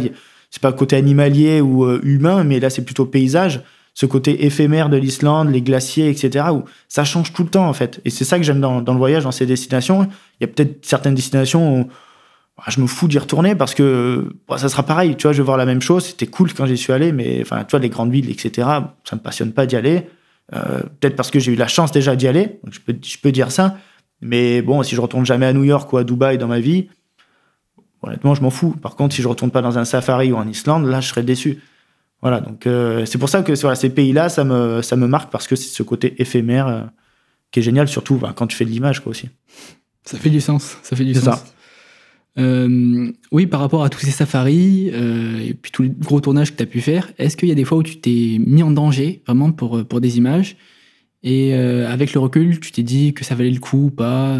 [0.50, 3.62] c'est pas côté animalier ou euh, humain, mais là c'est plutôt paysage,
[3.94, 6.46] ce côté éphémère de l'Islande, les glaciers, etc.
[6.52, 8.00] où ça change tout le temps en fait.
[8.04, 10.08] Et c'est ça que j'aime dans, dans le voyage, dans ces destinations.
[10.40, 11.88] Il y a peut-être certaines destinations où
[12.68, 15.16] je me fous d'y retourner parce que ça sera pareil.
[15.16, 16.06] Tu vois, je vais voir la même chose.
[16.06, 18.68] C'était cool quand j'y suis allé, mais enfin, tu vois, les grandes villes, etc.
[19.04, 20.06] Ça me passionne pas d'y aller.
[20.54, 22.58] Euh, peut-être parce que j'ai eu la chance déjà d'y aller.
[22.64, 23.78] Donc je peux, je peux dire ça.
[24.20, 26.88] Mais bon, si je retourne jamais à New York ou à Dubaï dans ma vie,
[28.02, 28.72] honnêtement, je m'en fous.
[28.72, 31.22] Par contre, si je retourne pas dans un safari ou en Islande, là, je serais
[31.22, 31.62] déçu.
[32.22, 35.32] Voilà, donc euh, c'est pour ça que voilà, ces pays-là, ça me, ça me marque
[35.32, 36.82] parce que c'est ce côté éphémère euh,
[37.50, 39.30] qui est génial, surtout bah, quand tu fais de l'image, quoi aussi.
[40.04, 40.76] Ça fait du sens.
[40.82, 41.24] Ça fait du sens.
[41.24, 41.44] ça.
[42.38, 46.52] Euh, oui, par rapport à tous ces safaris euh, et puis tous les gros tournages
[46.52, 48.62] que tu as pu faire, est-ce qu'il y a des fois où tu t'es mis
[48.62, 50.56] en danger vraiment pour, euh, pour des images?
[51.22, 54.38] Et euh, avec le recul, tu t'es dit que ça valait le coup ou pas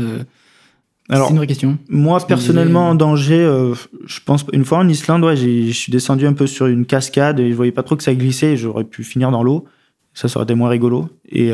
[1.11, 1.79] Alors, C'est une vraie question.
[1.88, 3.72] Moi, personnellement, disais- en danger,
[4.07, 6.87] je pense une fois en Islande, ouais, j'ai- je suis descendu un peu sur une
[6.87, 8.53] cascade et je voyais pas trop que ça glissait.
[8.53, 9.64] et J'aurais pu finir dans l'eau.
[10.14, 11.09] Ça, ça aurait été moins rigolo.
[11.29, 11.50] Et,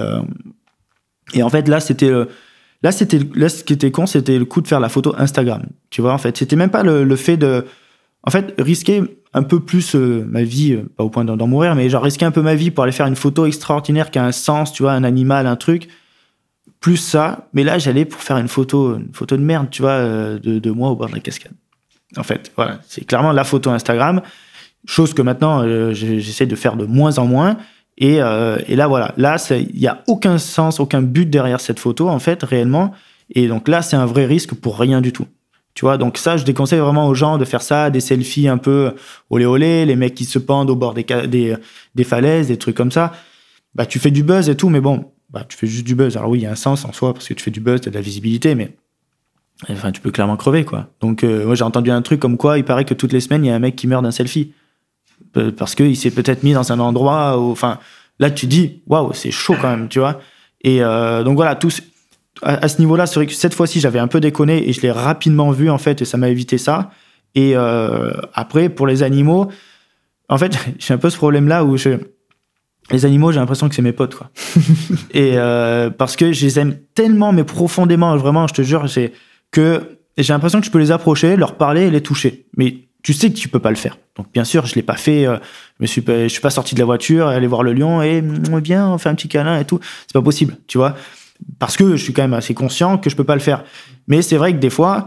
[1.35, 2.12] et en fait, là, c'était
[2.87, 5.64] là, c'était là, ce qui était con, c'était le coup de faire la photo Instagram.
[5.90, 7.66] Tu vois, en fait, c'était même pas le, le fait de,
[8.22, 9.03] en fait, risquer
[9.35, 12.27] un peu plus euh, ma vie, euh, pas au point d'en mourir, mais genre risquer
[12.27, 14.85] un peu ma vie pour aller faire une photo extraordinaire qui a un sens, tu
[14.85, 15.88] vois, un animal, un truc
[16.79, 17.49] plus ça.
[17.55, 20.61] Mais là, j'allais pour faire une photo, une photo de merde, tu vois, euh, de,
[20.61, 21.55] de moi au bord de la cascade.
[22.16, 24.22] En fait, voilà, c'est clairement la photo Instagram,
[24.87, 27.57] chose que maintenant j'essaie de faire de moins en moins.
[27.99, 31.79] Et, euh, et là, voilà, là, il n'y a aucun sens, aucun but derrière cette
[31.79, 32.93] photo, en fait, réellement.
[33.31, 35.27] Et donc là, c'est un vrai risque pour rien du tout.
[35.75, 38.57] Tu vois, donc ça, je déconseille vraiment aux gens de faire ça, des selfies un
[38.57, 38.95] peu
[39.29, 43.13] olé olé, les mecs qui se pendent au bord des falaises, des trucs comme ça.
[43.75, 46.17] Bah, tu fais du buzz et tout, mais bon, bah, tu fais juste du buzz.
[46.17, 47.83] Alors oui, il y a un sens en soi, parce que tu fais du buzz,
[47.83, 48.75] tu as de la visibilité, mais
[49.69, 50.89] enfin, tu peux clairement crever, quoi.
[51.01, 53.45] Donc, euh, moi, j'ai entendu un truc comme quoi il paraît que toutes les semaines,
[53.45, 54.53] il y a un mec qui meurt d'un selfie.
[55.57, 57.79] Parce qu'il s'est peut-être mis dans un endroit où, enfin,
[58.18, 60.20] là, tu dis, waouh, c'est chaud quand même, tu vois.
[60.62, 61.83] Et euh, donc voilà, tous,
[62.42, 64.81] à, à ce niveau-là, c'est vrai que cette fois-ci, j'avais un peu déconné et je
[64.81, 66.90] l'ai rapidement vu, en fait, et ça m'a évité ça.
[67.35, 69.49] Et euh, après, pour les animaux,
[70.29, 71.90] en fait, j'ai un peu ce problème-là où je,
[72.90, 74.31] les animaux, j'ai l'impression que c'est mes potes, quoi.
[75.12, 79.12] et euh, parce que je les aime tellement, mais profondément, vraiment, je te jure, c'est
[79.51, 82.46] que j'ai l'impression que je peux les approcher, leur parler et les toucher.
[82.57, 83.99] Mais tu sais que tu peux pas le faire.
[84.16, 85.29] Donc bien sûr, je l'ai pas fait.
[85.29, 85.37] euh,
[85.79, 88.59] je me suis pas, je sorti de la voiture allé voir le lion et mm,
[88.59, 89.79] viens, on fait un petit câlin et tout.
[90.09, 90.97] C'est pas possible, tu vois.
[91.61, 93.62] Parce que je suis quand même assez conscient que je peux pas le faire.
[94.09, 95.07] Mais c'est vrai que des fois,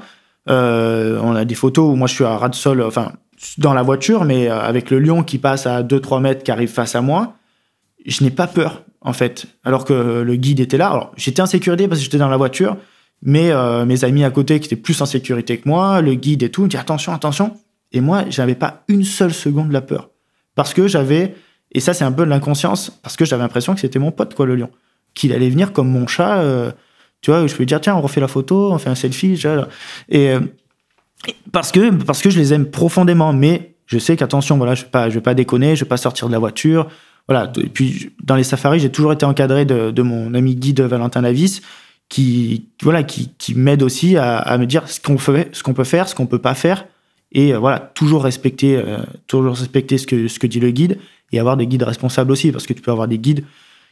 [0.50, 3.12] euh, on a des photos où moi je suis à ras de sol, enfin
[3.58, 6.70] dans la voiture, mais euh, avec le lion qui passe à 2-3 mètres, qui arrive
[6.70, 7.36] face à moi,
[8.06, 9.46] je n'ai pas peur en fait.
[9.66, 10.88] Alors que le guide était là.
[10.88, 12.78] Alors j'étais en sécurité parce que j'étais dans la voiture,
[13.24, 13.52] mais
[13.86, 16.64] mes amis à côté qui étaient plus en sécurité que moi, le guide et tout,
[16.64, 17.58] me dit attention, attention.
[17.92, 20.10] Et moi, j'avais pas une seule seconde la peur.
[20.56, 21.36] Parce que j'avais,
[21.72, 24.34] et ça c'est un peu de l'inconscience, parce que j'avais l'impression que c'était mon pote,
[24.36, 24.70] quoi, le lion.
[25.14, 26.72] Qu'il allait venir comme mon chat, euh,
[27.22, 28.96] tu vois, où je peux lui dire tiens, on refait la photo, on fait un
[28.96, 29.68] selfie, tu vois.
[30.10, 30.40] Et euh,
[31.52, 35.10] parce que, parce que je les aime profondément, mais je sais qu'attention, voilà, je vais
[35.10, 36.88] vais pas déconner, je vais pas sortir de la voiture.
[37.28, 37.52] Voilà.
[37.58, 41.62] Et puis, dans les safaris, j'ai toujours été encadré de, mon ami guide Valentin Lavis,
[42.08, 46.16] qui, voilà, qui, m'aide aussi à, à me dire ce qu'on fait, peut faire, ce
[46.16, 46.86] qu'on peut pas faire.
[47.32, 50.98] Et euh, voilà, toujours respecter, euh, toujours respecter ce que, ce que dit le guide
[51.32, 53.46] et avoir des guides responsables aussi, parce que tu peux avoir des guides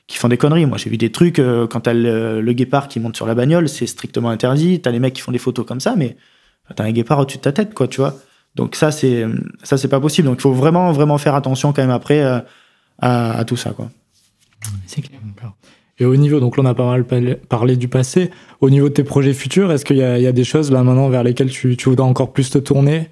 [0.08, 0.66] qui font des conneries.
[0.66, 3.36] Moi, j'ai vu des trucs, euh, quand t'as le, le guépard qui monte sur la
[3.36, 4.82] bagnole, c'est strictement interdit.
[4.82, 6.18] T'as les mecs qui font des photos comme ça, mais
[6.76, 8.16] t'as un guépard au-dessus de ta tête, quoi, tu vois.
[8.56, 9.24] Donc ça, c'est
[9.62, 10.28] ça, c'est pas possible.
[10.28, 12.24] Donc il faut vraiment, vraiment faire attention quand même après
[13.00, 13.92] à, tout ça, quoi.
[14.88, 15.20] C'est clair.
[16.00, 17.06] Et au niveau, donc là, on a pas mal
[17.50, 18.32] parlé du passé.
[18.62, 21.24] Au niveau de tes projets futurs, est-ce qu'il y, a des choses là maintenant vers
[21.24, 23.10] lesquelles tu, tu voudrais encore plus te tourner?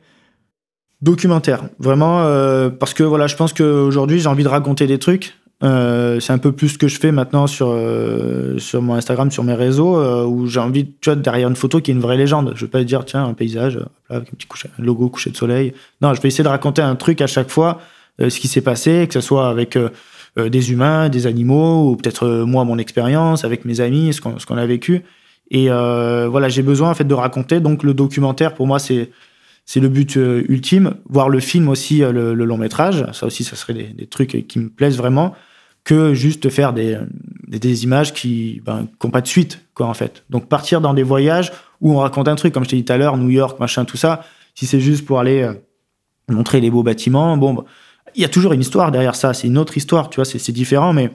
[1.06, 5.36] Documentaire, vraiment, euh, parce que voilà, je pense qu'aujourd'hui, j'ai envie de raconter des trucs.
[5.64, 9.30] Euh, c'est un peu plus ce que je fais maintenant sur, euh, sur mon Instagram,
[9.30, 12.18] sur mes réseaux, où j'ai envie, tu vois, derrière une photo qui est une vraie
[12.18, 12.53] légende.
[12.56, 13.80] Je vais pas dire, tiens, un paysage,
[14.10, 14.47] avec un petit
[14.80, 15.74] logo coucher de soleil.
[16.01, 17.82] Non, je vais essayer de raconter un truc à chaque fois,
[18.18, 19.78] ce qui s'est passé, que ce soit avec
[20.36, 24.58] des humains, des animaux, ou peut-être moi, mon expérience, avec mes amis, ce qu'on, qu'on
[24.58, 25.03] a vécu.
[25.51, 27.60] Et voilà, j'ai besoin en fait de raconter.
[27.60, 29.12] Donc le documentaire, pour moi, c'est
[29.66, 30.95] c'est le but ultime.
[31.09, 34.59] Voir le film aussi, le, long métrage, ça aussi, ça serait des, des, trucs qui
[34.59, 35.34] me plaisent vraiment
[35.86, 36.97] que juste faire des,
[37.47, 40.24] des, images qui ben, n'ont pas de suite, quoi, en fait.
[40.30, 42.93] Donc partir dans des voyages où on raconte un truc, comme je t'ai dit tout
[42.93, 45.53] à l'heure, New York, machin, tout ça, si c'est juste pour aller euh,
[46.28, 47.66] montrer les beaux bâtiments, bon, bah,
[48.16, 50.51] il y a toujours une histoire derrière ça, c'est une autre histoire, tu vois, c'est
[50.51, 51.11] différent, mais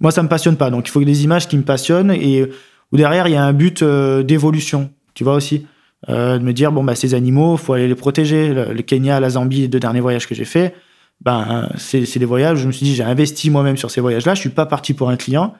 [0.00, 0.70] moi, ça me passionne pas.
[0.70, 2.50] Donc il faut des images qui me passionnent et
[2.92, 5.66] où derrière, il y a un but euh, d'évolution, tu vois aussi.
[6.08, 8.52] Euh, de me dire, bon, bah, ces animaux, faut aller les protéger.
[8.52, 10.74] Le, Kenya, la Zambie, les deux derniers voyages que j'ai faits,
[11.22, 12.58] ben, c'est des voyages.
[12.58, 14.34] Je me suis dit, j'ai investi moi-même sur ces voyages-là.
[14.34, 15.54] Je suis pas parti pour un client.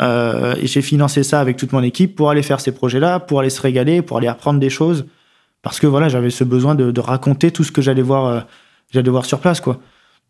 [0.00, 3.40] Euh, et j'ai financé ça avec toute mon équipe pour aller faire ces projets-là, pour
[3.40, 5.06] aller se régaler, pour aller apprendre des choses.
[5.62, 8.40] Parce que voilà, j'avais ce besoin de, raconter tout ce que j'allais voir, euh,
[8.90, 9.80] j'allais voir sur place, quoi.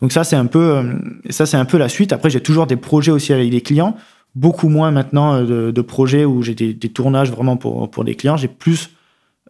[0.00, 0.82] Donc ça, c'est un peu,
[1.30, 2.12] ça, c'est un peu la suite.
[2.12, 3.96] Après, j'ai toujours des projets aussi avec des clients.
[4.34, 8.16] Beaucoup moins maintenant de, de projets où j'ai des, des, tournages vraiment pour, pour des
[8.16, 8.36] clients.
[8.36, 8.90] J'ai plus,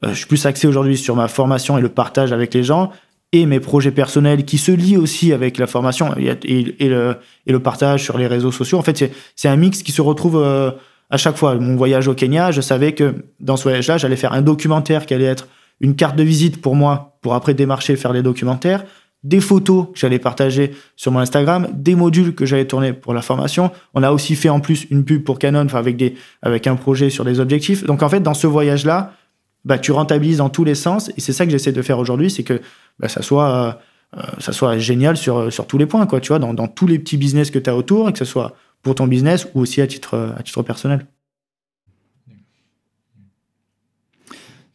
[0.03, 2.91] je suis plus axé aujourd'hui sur ma formation et le partage avec les gens
[3.35, 8.17] et mes projets personnels qui se lient aussi avec la formation et, le, partage sur
[8.17, 8.79] les réseaux sociaux.
[8.79, 10.71] En fait, c'est un mix qui se retrouve euh,
[11.11, 11.57] à chaque fois.
[11.57, 15.15] Mon voyage au Kenya, je savais que dans ce voyage-là, j'allais faire un documentaire qui
[15.15, 15.49] allait être
[15.81, 18.85] une carte de visite pour moi, pour après démarcher, faire des documentaires,
[19.25, 23.23] des photos que j'allais partager sur mon Instagram, des modules que j'allais tourner pour la
[23.23, 23.73] formation.
[23.95, 25.67] On a aussi fait en plus une pub pour Canon,
[26.43, 27.83] avec un projet sur des objectifs.
[27.83, 29.13] Donc en fait, dans ce voyage-là,
[29.65, 31.11] bah, tu rentabilises dans tous les sens.
[31.17, 32.61] Et c'est ça que j'essaie de faire aujourd'hui, c'est que
[32.99, 33.81] bah, ça soit
[34.17, 36.87] euh, ça soit génial sur, sur tous les points, quoi, tu vois, dans, dans tous
[36.87, 39.61] les petits business que tu as autour, et que ce soit pour ton business ou
[39.61, 41.07] aussi à titre, à titre personnel.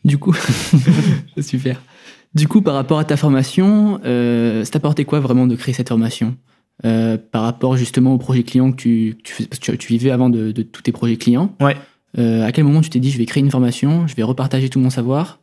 [0.04, 0.34] Du coup,
[1.42, 1.82] super.
[2.34, 5.90] Du coup, par rapport à ta formation, euh, ça t'apportait quoi vraiment de créer cette
[5.90, 6.38] formation?
[6.86, 10.54] Euh, par rapport justement au projet client que tu, tu, tu, tu vivais avant de,
[10.54, 11.76] de, tous tes projets clients Ouais.
[12.18, 14.70] Euh, à quel moment tu t'es dit je vais créer une formation, je vais repartager
[14.70, 15.40] tout mon savoir?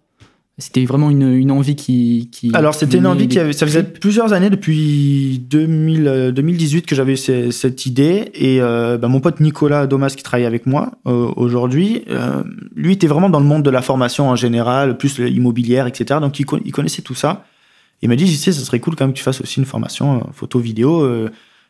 [0.58, 2.30] C'était vraiment une, une, envie qui.
[2.32, 3.52] qui Alors, c'était une envie qui avait.
[3.52, 8.30] Ça faisait plusieurs années, depuis 2000, 2018, euh, que j'avais cette idée.
[8.32, 12.04] Et euh, bah, mon pote Nicolas Domas, qui travaille avec moi euh, aujourd'hui,
[12.74, 16.20] lui était vraiment dans le monde de la formation en général, plus l'immobilière, etc.
[16.22, 17.44] Donc, il, il, connaissait tout ça.
[18.00, 19.66] Il m'a dit, tu sais, ça serait cool quand même que tu fasses aussi une
[19.66, 21.06] formation photo, vidéo.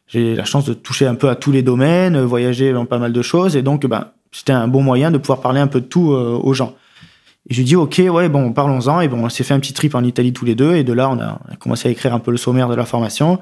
[0.07, 3.13] J'ai la chance de toucher un peu à tous les domaines, voyager dans pas mal
[3.13, 3.57] de choses.
[3.57, 6.53] Et donc, bah, c'était un bon moyen de pouvoir parler un peu de tout aux
[6.53, 6.75] gens.
[7.49, 9.01] Et je lui dis, OK, ouais, bon, parlons-en.
[9.01, 10.75] Et bon, on s'est fait un petit trip en Italie tous les deux.
[10.75, 13.39] Et de là, on a, commencé à écrire un peu le sommaire de la formation.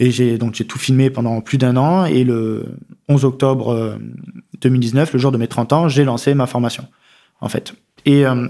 [0.00, 2.04] Et j'ai donc j'ai tout filmé pendant plus d'un an.
[2.04, 2.64] Et le
[3.08, 3.96] 11 octobre
[4.60, 6.86] 2019, euh, le jour de mes 30 ans, j'ai lancé ma formation,
[7.40, 7.74] en fait.
[8.04, 8.48] Et euh,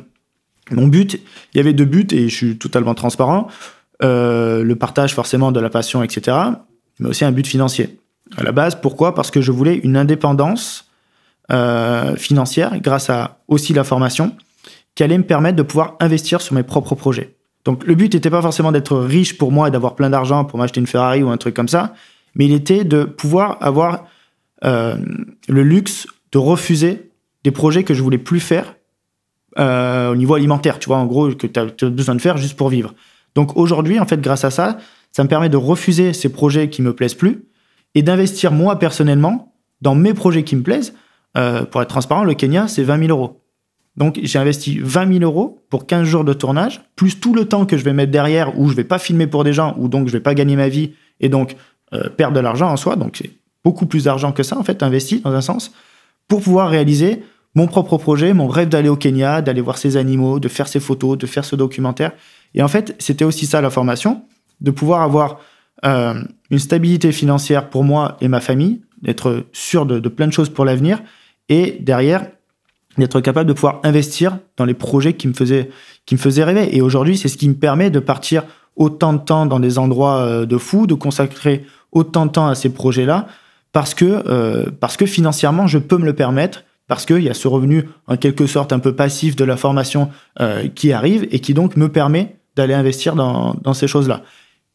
[0.70, 1.20] mon but,
[1.52, 3.48] il y avait deux buts, et je suis totalement transparent.
[4.02, 6.36] Euh, le partage forcément de la passion, etc.
[6.98, 7.98] Mais aussi un but financier.
[8.38, 9.14] À la base, pourquoi?
[9.14, 10.83] Parce que je voulais une indépendance
[11.52, 14.34] euh, financière grâce à aussi la formation
[14.94, 17.36] qui allait me permettre de pouvoir investir sur mes propres projets.
[17.64, 20.58] Donc le but n'était pas forcément d'être riche pour moi et d'avoir plein d'argent pour
[20.58, 21.94] m'acheter une Ferrari ou un truc comme ça,
[22.34, 24.06] mais il était de pouvoir avoir
[24.64, 24.96] euh,
[25.48, 27.10] le luxe de refuser
[27.42, 28.74] des projets que je voulais plus faire
[29.58, 32.56] euh, au niveau alimentaire, tu vois, en gros, que tu as, besoin de faire juste
[32.56, 32.94] pour vivre.
[33.34, 34.78] Donc aujourd'hui, en fait, grâce à ça,
[35.12, 37.44] ça me permet de refuser ces projets qui me plaisent plus
[37.94, 40.94] et d'investir moi personnellement dans mes projets qui me plaisent.
[41.36, 43.40] Euh, pour être transparent, le Kenya, c'est 20 000 euros.
[43.96, 47.64] Donc j'ai investi 20 000 euros pour 15 jours de tournage, plus tout le temps
[47.64, 50.08] que je vais mettre derrière où je vais pas filmer pour des gens, ou donc
[50.08, 51.56] je vais pas gagner ma vie et donc
[51.92, 52.96] euh, perdre de l'argent en soi.
[52.96, 53.30] Donc c'est
[53.64, 55.72] beaucoup plus d'argent que ça en fait investi dans un sens
[56.26, 57.22] pour pouvoir réaliser
[57.54, 60.80] mon propre projet, mon rêve d'aller au Kenya, d'aller voir ces animaux, de faire ces
[60.80, 62.12] photos, de faire ce documentaire.
[62.54, 64.22] Et en fait c'était aussi ça la formation,
[64.60, 65.38] de pouvoir avoir
[65.84, 66.14] euh,
[66.50, 70.48] une stabilité financière pour moi et ma famille, d'être sûr de, de plein de choses
[70.48, 71.00] pour l'avenir
[71.48, 72.26] et derrière
[72.98, 75.70] d'être capable de pouvoir investir dans les projets qui me faisaient,
[76.06, 76.76] qui me faisaient rêver.
[76.76, 78.44] Et aujourd'hui, c'est ce qui me permet de partir
[78.76, 82.54] autant de temps dans des endroits euh, de fou, de consacrer autant de temps à
[82.54, 83.26] ces projets-là,
[83.72, 87.34] parce que, euh, parce que financièrement, je peux me le permettre, parce qu'il y a
[87.34, 91.40] ce revenu en quelque sorte un peu passif de la formation euh, qui arrive et
[91.40, 94.22] qui donc me permet d'aller investir dans, dans ces choses-là.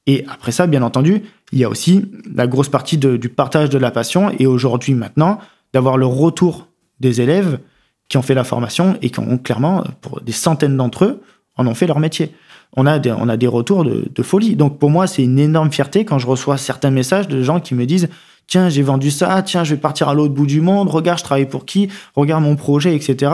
[0.07, 3.77] Et après ça, bien entendu, il y a aussi la grosse partie du partage de
[3.77, 4.31] la passion.
[4.39, 5.39] Et aujourd'hui, maintenant,
[5.73, 6.67] d'avoir le retour
[6.99, 7.59] des élèves
[8.07, 11.21] qui ont fait la formation et qui ont clairement, pour des centaines d'entre eux,
[11.55, 12.33] en ont fait leur métier.
[12.75, 14.55] On a des, on a des retours de, de folie.
[14.55, 17.75] Donc pour moi, c'est une énorme fierté quand je reçois certains messages de gens qui
[17.75, 18.09] me disent
[18.47, 21.23] Tiens, j'ai vendu ça, tiens, je vais partir à l'autre bout du monde, regarde, je
[21.23, 23.31] travaille pour qui, regarde mon projet, etc.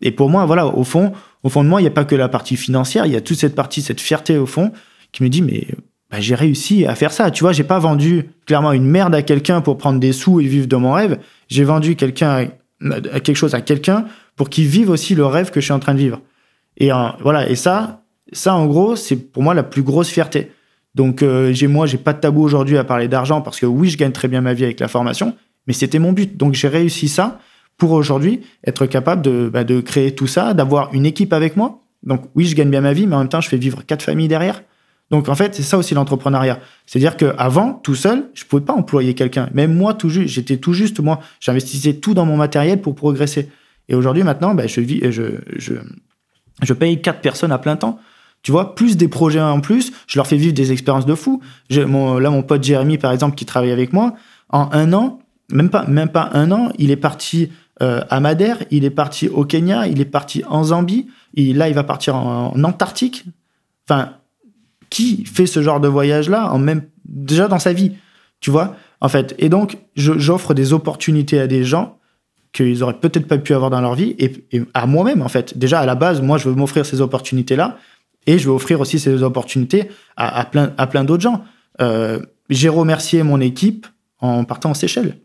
[0.00, 2.14] Et pour moi, voilà, au fond, au fond de moi, il n'y a pas que
[2.14, 4.72] la partie financière, il y a toute cette partie, cette fierté au fond,
[5.12, 5.66] qui me dit Mais
[6.10, 7.30] bah, j'ai réussi à faire ça.
[7.30, 10.46] Tu vois, j'ai pas vendu clairement une merde à quelqu'un pour prendre des sous et
[10.46, 11.18] vivre de mon rêve.
[11.48, 12.48] J'ai vendu quelqu'un
[12.80, 14.06] quelque chose à quelqu'un
[14.36, 16.20] pour qu'il vive aussi le rêve que je suis en train de vivre.
[16.78, 17.48] Et euh, voilà.
[17.48, 18.02] Et ça,
[18.32, 20.50] ça en gros, c'est pour moi la plus grosse fierté.
[20.94, 23.88] Donc euh, j'ai moi, j'ai pas de tabou aujourd'hui à parler d'argent parce que oui,
[23.90, 25.36] je gagne très bien ma vie avec la formation,
[25.66, 26.36] mais c'était mon but.
[26.36, 27.38] Donc j'ai réussi ça
[27.76, 31.82] pour aujourd'hui être capable de, bah, de créer tout ça, d'avoir une équipe avec moi.
[32.02, 34.02] Donc oui, je gagne bien ma vie, mais en même temps, je fais vivre quatre
[34.02, 34.62] familles derrière.
[35.10, 36.60] Donc en fait, c'est ça aussi l'entrepreneuriat.
[36.86, 39.48] C'est-à-dire qu'avant, tout seul, je pouvais pas employer quelqu'un.
[39.52, 43.48] Même moi, tout juste, j'étais tout juste, moi, j'investissais tout dans mon matériel pour progresser.
[43.88, 45.22] Et aujourd'hui, maintenant, ben, je, vis, je,
[45.56, 45.74] je,
[46.62, 47.98] je paye quatre personnes à plein temps.
[48.42, 51.42] Tu vois, plus des projets en plus, je leur fais vivre des expériences de fou.
[51.70, 54.14] Mon, là, mon pote Jérémy, par exemple, qui travaille avec moi,
[54.48, 55.18] en un an,
[55.52, 57.50] même pas, même pas un an, il est parti
[57.82, 61.74] euh, à Madère, il est parti au Kenya, il est parti en Zambie, là, il
[61.74, 63.24] va partir en, en Antarctique.
[63.88, 64.12] Enfin,
[64.90, 67.92] qui fait ce genre de voyage-là en même déjà dans sa vie,
[68.40, 68.76] tu vois?
[69.00, 71.98] En fait, et donc j'offre des opportunités à des gens
[72.52, 74.32] qu'ils auraient peut-être pas pu avoir dans leur vie et,
[74.74, 75.56] à moi-même en fait.
[75.56, 77.78] Déjà à la base, moi je veux m'offrir ces opportunités-là
[78.26, 81.44] et je veux offrir aussi ces opportunités à, plein à plein d'autres gens.
[81.80, 82.20] Euh,
[82.50, 83.86] j'ai remercié mon équipe
[84.18, 85.16] en partant en Seychelles.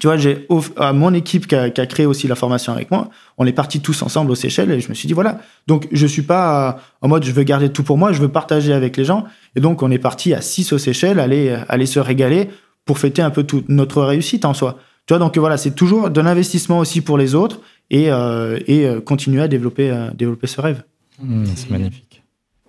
[0.00, 0.46] Tu vois, j'ai
[0.76, 4.02] à mon équipe qui a, créé aussi la formation avec moi, on est partis tous
[4.02, 5.40] ensemble aux Seychelles et je me suis dit voilà.
[5.66, 8.72] Donc je suis pas en mode je veux garder tout pour moi, je veux partager
[8.72, 9.24] avec les gens.
[9.56, 12.48] Et donc on est parti à 6 aux Seychelles, aller aller se régaler
[12.84, 14.78] pour fêter un peu toute notre réussite en soi.
[15.08, 18.86] Tu vois, donc voilà, c'est toujours de l'investissement aussi pour les autres et, euh, et
[18.86, 20.84] euh, continuer à développer, euh, développer ce rêve.
[21.22, 22.22] Mmh, c'est magnifique.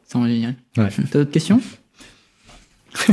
[0.06, 0.56] C'est génial.
[0.78, 0.90] Ouais.
[1.12, 1.62] T'as d'autres questions?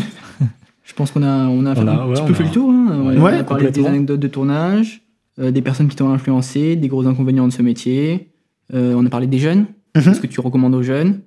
[0.86, 2.70] Je pense qu'on a, on a, fait un petit peu fait le tour.
[2.70, 3.16] Hein.
[3.16, 5.02] On a parlé des anecdotes de tournage,
[5.40, 8.30] euh, des personnes qui t'ont influencé, des gros inconvénients de ce métier.
[8.72, 9.66] Euh, on a parlé des jeunes,
[9.96, 10.14] mhm.
[10.14, 11.22] ce que tu recommandes aux jeunes,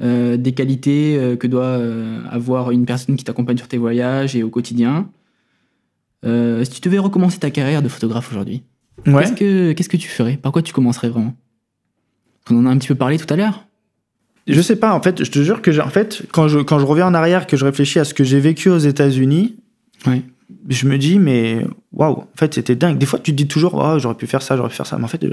[0.00, 1.78] euh, des qualités que doit
[2.30, 5.10] avoir une personne qui t'accompagne sur tes voyages et au quotidien.
[6.24, 8.62] si tu devais recommencer ta carrière de photographe aujourd'hui,
[9.04, 10.38] qu'est-ce, que, qu'est-ce que tu ferais?
[10.38, 11.34] Par quoi tu commencerais vraiment?
[12.50, 13.65] On en a un petit peu parlé tout à l'heure.
[14.46, 16.84] Je sais pas, en fait, je te jure que, en fait, quand je, quand je
[16.84, 19.56] reviens en arrière, que je réfléchis à ce que j'ai vécu aux États-Unis,
[20.68, 22.98] je me dis, mais waouh, en fait, c'était dingue.
[22.98, 24.98] Des fois, tu te dis toujours, oh, j'aurais pu faire ça, j'aurais pu faire ça.
[24.98, 25.24] Mais en fait,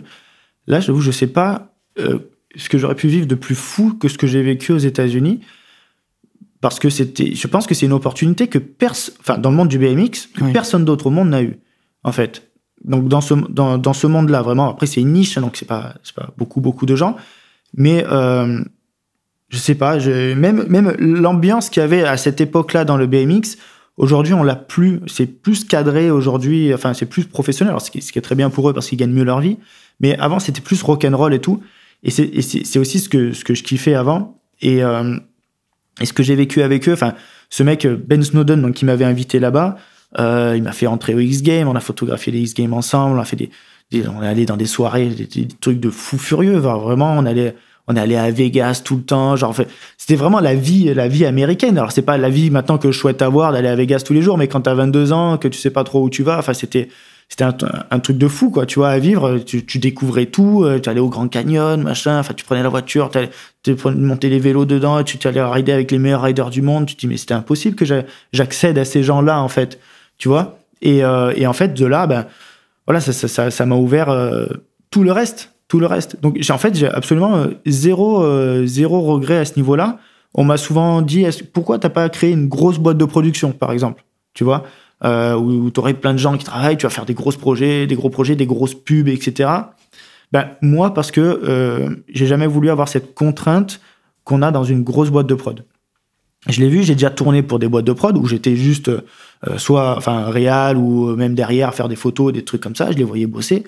[0.67, 2.19] là, j'avoue, je sais pas euh,
[2.55, 5.41] ce que j'aurais pu vivre de plus fou que ce que j'ai vécu aux États-Unis.
[6.59, 9.67] Parce que c'était, je pense que c'est une opportunité que personne, enfin, dans le monde
[9.67, 11.59] du BMX, que personne d'autre au monde n'a eu,
[12.03, 12.49] en fait.
[12.85, 15.67] Donc, dans ce, dans, dans ce monde-là, vraiment, après, c'est une niche, hein, donc c'est
[15.67, 17.17] pas, c'est pas beaucoup, beaucoup de gens.
[17.75, 18.63] Mais, euh,
[19.53, 23.57] je sais pas, même, l'ambiance qu'il y avait à cette époque-là dans le BMX,
[23.97, 27.99] aujourd'hui, on l'a plus, c'est plus cadré aujourd'hui, enfin, c'est plus professionnel, alors, ce, qui,
[27.99, 29.59] est très bien pour eux parce qu'ils gagnent mieux leur vie,
[29.99, 31.61] mais avant, c'était plus rock'n'roll et tout.
[32.01, 34.41] Et c'est aussi ce que, ce je kiffais avant.
[34.59, 35.15] Et, euh,
[36.01, 37.13] et ce que j'ai vécu avec eux, enfin,
[37.51, 39.77] ce mec, Ben Snowden, donc, qui m'avait invité là-bas,
[40.19, 43.25] euh, il m'a fait entrer au X-Game, on a photographié les X-Games ensemble, on a
[43.25, 47.25] fait des, on est allé dans des soirées, des, trucs de fou furieux, vraiment, on
[47.27, 47.55] allait,
[47.87, 49.55] on allé à Vegas tout le temps genre
[49.97, 51.77] c'était vraiment la vie la vie américaine.
[51.77, 54.21] Alors c'est pas la vie maintenant que je souhaite avoir d'aller à Vegas tous les
[54.21, 56.53] jours mais quand t'as 22 ans que tu sais pas trop où tu vas enfin
[56.53, 56.89] c'était
[57.29, 59.39] c'était un, truc de fou quoi tu vois à vivre.
[59.39, 62.69] Tu, tu découvrais tout euh, tu allais au Grand Canyon machin enfin tu prenais la
[62.69, 63.09] voiture
[63.63, 66.85] tu montais les vélos dedans tu allais rider avec les meilleurs riders du monde.
[66.85, 67.85] Tu te dis mais c'était impossible que
[68.33, 69.79] j'accède à ces gens là en fait
[70.17, 70.59] tu vois.
[70.81, 72.27] Et, euh, et en fait de là ben
[72.85, 74.45] voilà ça ça ça, ça m'a ouvert euh,
[74.91, 76.21] tout le reste tout le reste.
[76.21, 79.97] Donc en fait, j'ai absolument euh, zéro, euh, zéro regret à ce niveau-là.
[80.35, 84.05] On m'a souvent dit pourquoi t'as pas créé une grosse boîte de production, par exemple,
[84.35, 84.65] tu vois,
[85.03, 87.87] euh, où, tu aurais plein de gens qui travaillent, tu vas faire des gros projets,
[87.87, 89.49] des gros projets, des grosses pubs, etc.
[90.31, 93.81] Ben moi, parce que j'ai jamais voulu avoir cette contrainte
[94.23, 95.65] qu'on a dans une grosse boîte de prod.
[96.49, 98.91] Je l'ai vu, j'ai déjà tourné pour des boîtes de prod où j'étais juste
[99.57, 102.91] soit enfin réal ou même derrière faire des photos, des trucs comme ça.
[102.91, 103.63] Je les voyais bosser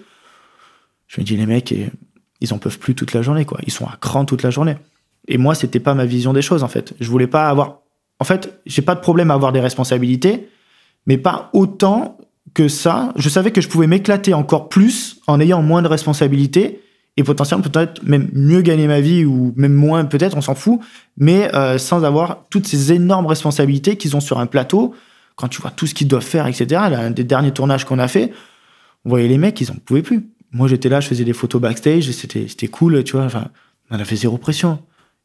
[1.08, 1.74] je me dis, les mecs,
[2.41, 3.60] ils en peuvent plus toute la journée, quoi.
[3.66, 4.78] Ils sont à cran toute la journée.
[5.28, 6.93] Et moi, c'était pas ma vision des choses, en fait.
[6.99, 7.80] Je voulais pas avoir.
[8.20, 10.49] En fait, j'ai pas de problème à avoir des responsabilités,
[11.06, 12.18] mais pas autant
[12.53, 13.12] que ça.
[13.16, 16.82] Je savais que je pouvais m'éclater encore plus en ayant moins de responsabilités
[17.18, 20.80] et potentiellement peut-être même mieux gagner ma vie ou même moins peut-être, on s'en fout,
[21.18, 24.93] mais euh, sans avoir toutes ces énormes responsabilités qu'ils ont sur un plateau.
[25.36, 26.66] Quand tu vois tout ce qu'ils doivent faire, etc.
[26.89, 28.32] L'un des derniers tournages qu'on a fait,
[29.03, 30.30] on voyait les mecs, ils en pouvaient plus.
[30.56, 33.26] Moi, j'étais là, je faisais des photos backstage, c'était c'était cool, tu vois.
[33.26, 33.49] Enfin,
[33.91, 34.80] on avait zéro pression.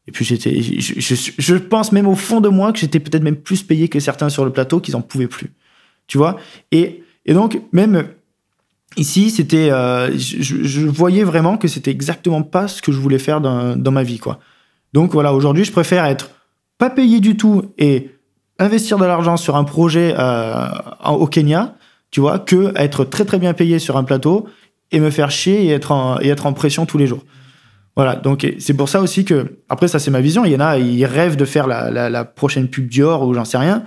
[0.05, 3.63] Et puis j'étais, je, pense même au fond de moi que j'étais peut-être même plus
[3.63, 5.53] payé que certains sur le plateau qu'ils en pouvaient plus.
[6.07, 6.37] Tu vois
[6.73, 8.09] et, donc même
[8.97, 13.39] ici, c'était, euh, je, voyais vraiment que c'était exactement pas ce que je voulais faire
[13.39, 14.39] dans, dans ma vie, quoi.
[14.91, 16.31] Donc voilà, aujourd'hui, je préfère être
[16.77, 18.09] pas payé du tout et
[18.59, 20.65] investir de l'argent sur un projet euh,
[21.05, 21.75] au Kenya,
[22.09, 24.49] tu vois, que être très très bien payé sur un plateau
[24.91, 27.23] et me faire chier et être en, et être en pression tous les jours.
[27.95, 30.61] Voilà, donc c'est pour ça aussi que, après ça c'est ma vision, il y en
[30.61, 33.85] a, ils rêvent de faire la, la, prochaine pub Dior ou j'en sais rien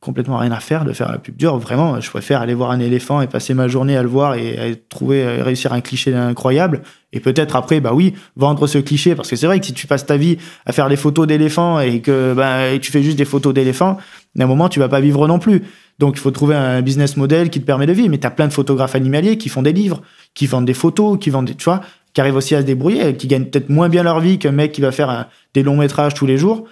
[0.00, 1.58] complètement rien à faire de faire la pub dure.
[1.58, 4.58] Vraiment, je préfère aller voir un éléphant et passer ma journée à le voir et
[4.58, 6.80] à trouver, à réussir un cliché incroyable.
[7.12, 9.14] Et peut-être après, bah oui, vendre ce cliché.
[9.14, 11.80] Parce que c'est vrai que si tu passes ta vie à faire des photos d'éléphants
[11.80, 13.98] et que bah, tu fais juste des photos d'éléphants,
[14.38, 15.62] à un moment, tu vas pas vivre non plus.
[15.98, 18.08] Donc, il faut trouver un business model qui te permet de vivre.
[18.08, 20.02] Mais tu as plein de photographes animaliers qui font des livres,
[20.34, 21.80] qui vendent des photos, qui vendent des, tu vois,
[22.12, 24.72] qui arrivent aussi à se débrouiller, qui gagnent peut-être moins bien leur vie qu'un mec
[24.72, 26.64] qui va faire des longs métrages tous les jours.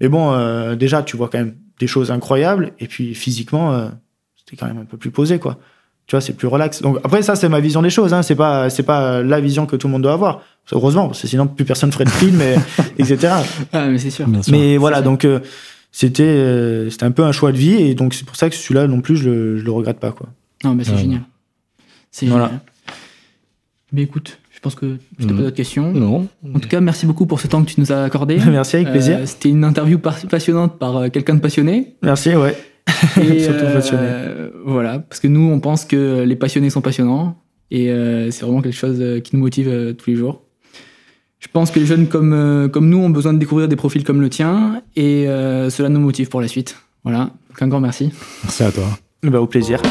[0.00, 2.72] Mais bon, euh, déjà, tu vois quand même des choses incroyables.
[2.80, 3.88] Et puis physiquement, euh,
[4.36, 5.58] c'était quand même un peu plus posé, quoi.
[6.06, 6.82] Tu vois, c'est plus relax.
[6.82, 8.12] Donc après, ça, c'est ma vision des choses.
[8.12, 8.22] Hein.
[8.22, 10.42] C'est pas, c'est pas la vision que tout le monde doit avoir.
[10.72, 12.56] Heureusement, parce que sinon plus personne ferait de film, et,
[12.98, 13.34] etc.
[13.72, 14.26] Ah, mais c'est sûr.
[14.48, 15.40] Mais voilà, donc euh,
[15.92, 18.56] c'était, euh, c'était un peu un choix de vie, et donc c'est pour ça que
[18.56, 20.28] celui-là non plus, je le, je le regrette pas, quoi.
[20.64, 21.22] Non, mais c'est génial.
[22.10, 22.46] C'est voilà.
[22.46, 22.60] génial.
[23.92, 25.92] Mais écoute, je pense que je n'ai pas d'autres questions.
[25.92, 26.28] Non.
[26.54, 28.38] En tout cas, merci beaucoup pour ce temps que tu nous as accordé.
[28.46, 29.18] merci, avec plaisir.
[29.18, 31.94] Euh, C'était une interview passionnante par euh, quelqu'un de passionné.
[32.02, 32.56] Merci, ouais.
[33.20, 34.08] Et Surtout euh, passionné.
[34.64, 37.36] Voilà, parce que nous, on pense que les passionnés sont passionnants.
[37.70, 40.42] Et euh, c'est vraiment quelque chose qui nous motive euh, tous les jours.
[41.42, 44.20] Je pense que les jeunes comme, comme nous ont besoin de découvrir des profils comme
[44.20, 44.80] le tien.
[44.94, 46.76] Et cela nous motive pour la suite.
[47.02, 47.30] Voilà.
[47.48, 48.12] Donc un grand merci.
[48.44, 48.84] Merci à toi.
[49.24, 49.82] Bah, au plaisir.